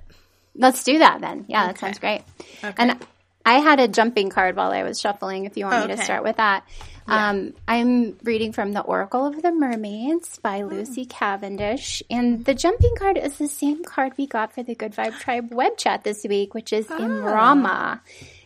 [0.56, 1.46] Let's do that then.
[1.48, 2.24] Yeah, that sounds great.
[2.64, 2.74] Okay.
[2.78, 2.98] And
[3.46, 5.46] I had a jumping card while I was shuffling.
[5.46, 6.66] If you want me to start with that,
[7.08, 12.96] um, I'm reading from the Oracle of the Mermaids by Lucy Cavendish, and the jumping
[12.96, 16.24] card is the same card we got for the Good Vibe Tribe web chat this
[16.24, 18.00] week, which is Imrama.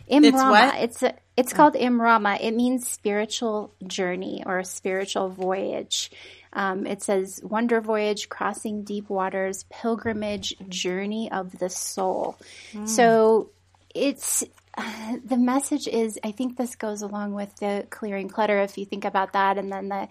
[0.09, 0.49] Imrama.
[0.51, 0.75] what?
[0.81, 2.37] It's a, it's called Imrama.
[2.41, 6.11] It means spiritual journey or a spiritual voyage.
[6.53, 12.37] Um, it says wonder voyage, crossing deep waters, pilgrimage, journey of the soul.
[12.85, 13.49] So
[13.93, 14.43] it's
[15.25, 19.05] the message is I think this goes along with the clearing clutter if you think
[19.05, 20.07] about that and then the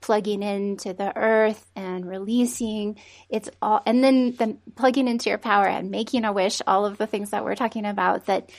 [0.00, 2.96] plugging into the earth and releasing
[3.30, 6.98] it's all and then the plugging into your power and making a wish all of
[6.98, 8.50] the things that we're talking about that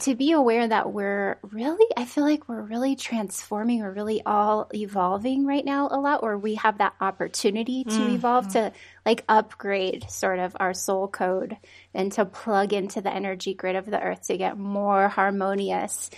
[0.00, 4.68] to be aware that we're really i feel like we're really transforming we're really all
[4.72, 8.72] evolving right now a lot or we have that opportunity to evolve to
[9.04, 11.56] like upgrade sort of our soul code
[11.92, 16.10] and to plug into the energy grid of the earth to get more harmonious.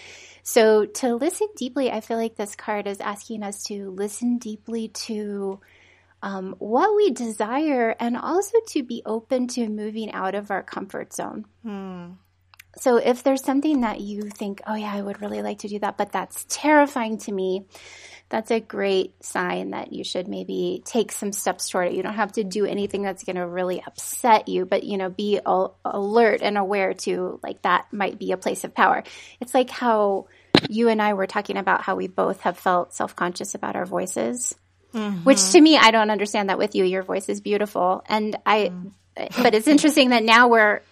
[0.42, 4.88] So to listen deeply i feel like this card is asking us to listen deeply
[4.88, 5.60] to
[6.22, 11.14] um, what we desire and also to be open to moving out of our comfort
[11.14, 11.46] zone
[12.76, 15.78] so if there's something that you think, oh yeah, I would really like to do
[15.80, 17.66] that, but that's terrifying to me,
[18.28, 21.94] that's a great sign that you should maybe take some steps toward it.
[21.94, 25.10] You don't have to do anything that's going to really upset you, but you know,
[25.10, 29.02] be al- alert and aware to like that might be a place of power.
[29.40, 30.28] It's like how
[30.68, 34.54] you and I were talking about how we both have felt self-conscious about our voices.
[34.94, 35.24] Mm-hmm.
[35.24, 36.84] Which to me, I don't understand that with you.
[36.84, 38.02] Your voice is beautiful.
[38.08, 38.92] And I, mm.
[39.42, 40.82] but it's interesting that now we're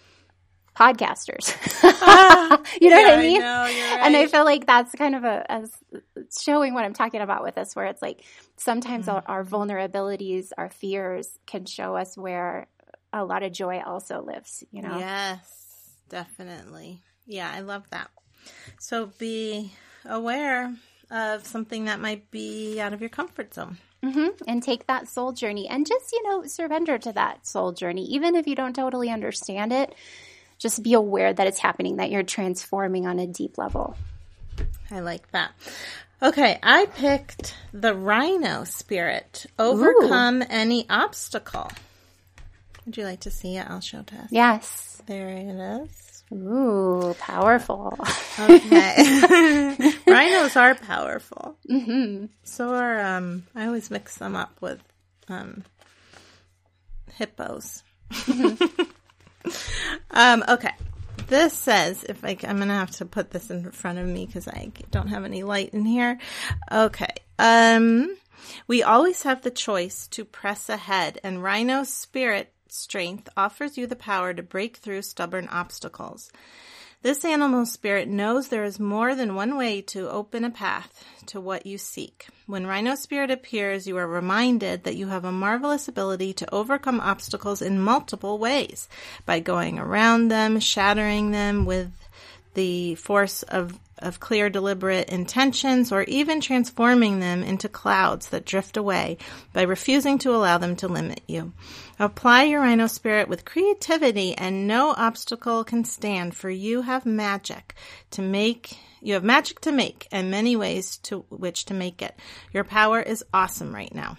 [0.79, 1.53] podcasters.
[2.81, 3.41] you know Yeah, what I I mean?
[3.41, 5.71] know, you're And I feel like that's kind of a, as
[6.39, 8.23] showing what I'm talking about with this, where it's like
[8.57, 12.67] sometimes our, our vulnerabilities, our fears can show us where
[13.13, 15.05] a lot of joy also lives, you know?
[15.05, 17.01] Yes, definitely.
[17.25, 18.09] Yeah, I love that.
[18.79, 19.73] So be
[20.05, 20.75] aware
[21.11, 23.77] of something that might be out of your comfort zone.
[24.03, 28.05] hmm And take that soul journey and just, you know, surrender to that soul journey.
[28.05, 29.93] Even if you don't totally understand it,
[30.59, 33.97] just be aware that it's happening, that you're transforming on a deep level.
[34.91, 35.51] I like that.
[36.21, 39.45] Okay, I picked the rhino spirit.
[39.57, 41.71] Overcome any obstacle.
[42.85, 43.65] Would you like to see it?
[43.69, 44.27] I'll show Tess.
[44.29, 45.01] Yes.
[45.05, 46.23] There it is.
[46.33, 47.97] Ooh, powerful.
[48.37, 49.77] Okay.
[50.07, 51.55] Rhinos are powerful.
[51.69, 52.25] Mm-hmm.
[52.43, 54.81] So are, um, I always mix them up with
[55.29, 55.63] um,
[57.13, 57.81] hippos.
[60.11, 60.73] um, okay.
[61.27, 64.25] This says, if I, I'm going to have to put this in front of me
[64.25, 66.17] because I don't have any light in here.
[66.71, 67.13] Okay.
[67.37, 68.15] Um,
[68.67, 73.95] we always have the choice to press ahead, and Rhino Spirit Strength offers you the
[73.95, 76.31] power to break through stubborn obstacles.
[77.01, 81.39] This animal spirit knows there is more than one way to open a path to
[81.39, 82.27] what you seek.
[82.45, 86.99] When Rhino Spirit appears, you are reminded that you have a marvelous ability to overcome
[86.99, 88.89] obstacles in multiple ways
[89.25, 91.89] by going around them, shattering them with
[92.53, 98.75] the force of, of clear, deliberate intentions, or even transforming them into clouds that drift
[98.75, 99.17] away
[99.53, 101.53] by refusing to allow them to limit you.
[102.01, 107.75] Apply your rhino spirit with creativity and no obstacle can stand for you have magic
[108.11, 112.15] to make you have magic to make and many ways to which to make it.
[112.53, 114.15] Your power is awesome right now.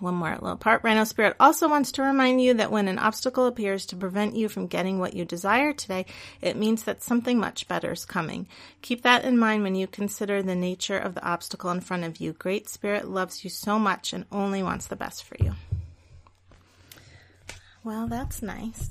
[0.00, 0.82] One more little part.
[0.82, 4.48] Rhino Spirit also wants to remind you that when an obstacle appears to prevent you
[4.48, 6.06] from getting what you desire today,
[6.40, 8.48] it means that something much better is coming.
[8.80, 12.18] Keep that in mind when you consider the nature of the obstacle in front of
[12.18, 12.32] you.
[12.32, 15.54] Great Spirit loves you so much and only wants the best for you.
[17.84, 18.90] Well, that's nice.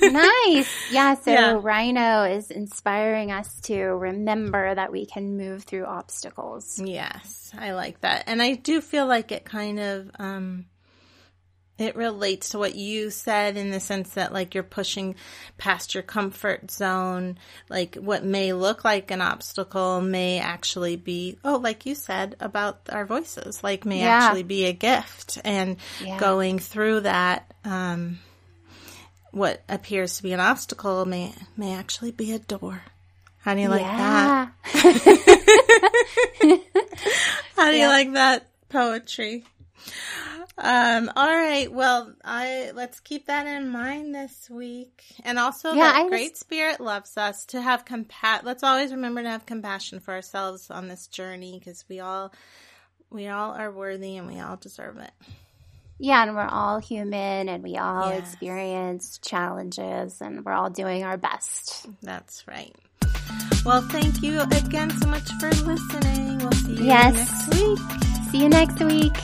[0.00, 0.70] nice.
[0.90, 1.14] Yeah.
[1.14, 1.58] So Yeah.
[1.60, 6.80] Rhino is inspiring us to remember that we can move through obstacles.
[6.82, 8.24] Yes, I like that.
[8.26, 10.66] And I do feel like it kind of um
[11.76, 15.16] it relates to what you said in the sense that like you're pushing
[15.58, 17.36] past your comfort zone.
[17.68, 22.80] Like what may look like an obstacle may actually be oh, like you said about
[22.90, 24.24] our voices, like may Yeah.
[24.24, 25.38] actually be a gift.
[25.44, 26.16] And Yeah.
[26.18, 28.20] going through that, um
[29.32, 32.82] what appears to be an obstacle may may actually be a door.
[33.40, 34.52] How do you like that?
[37.56, 39.44] How do you like that poetry?
[40.56, 41.70] Um, all right.
[41.72, 46.36] Well, I let's keep that in mind this week, and also Yeah, that I Great
[46.36, 48.42] Spirit loves us to have compa.
[48.44, 52.32] Let's always remember to have compassion for ourselves on this journey because we all
[53.10, 55.10] we all are worthy and we all deserve it.
[55.98, 58.28] Yeah, and we're all human and we all Yes.
[58.28, 61.86] experience challenges and we're all doing our best.
[62.02, 62.74] That's right.
[63.64, 66.38] Well, thank you again so much for listening.
[66.38, 67.14] We'll see you Yes.
[67.48, 67.78] next week.
[68.30, 69.16] See you next week.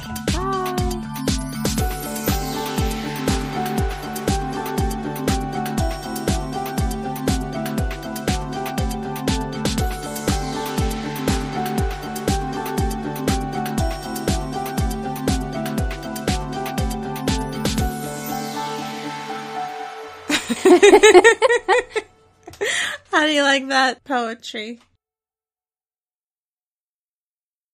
[23.11, 24.81] How do you like that poetry?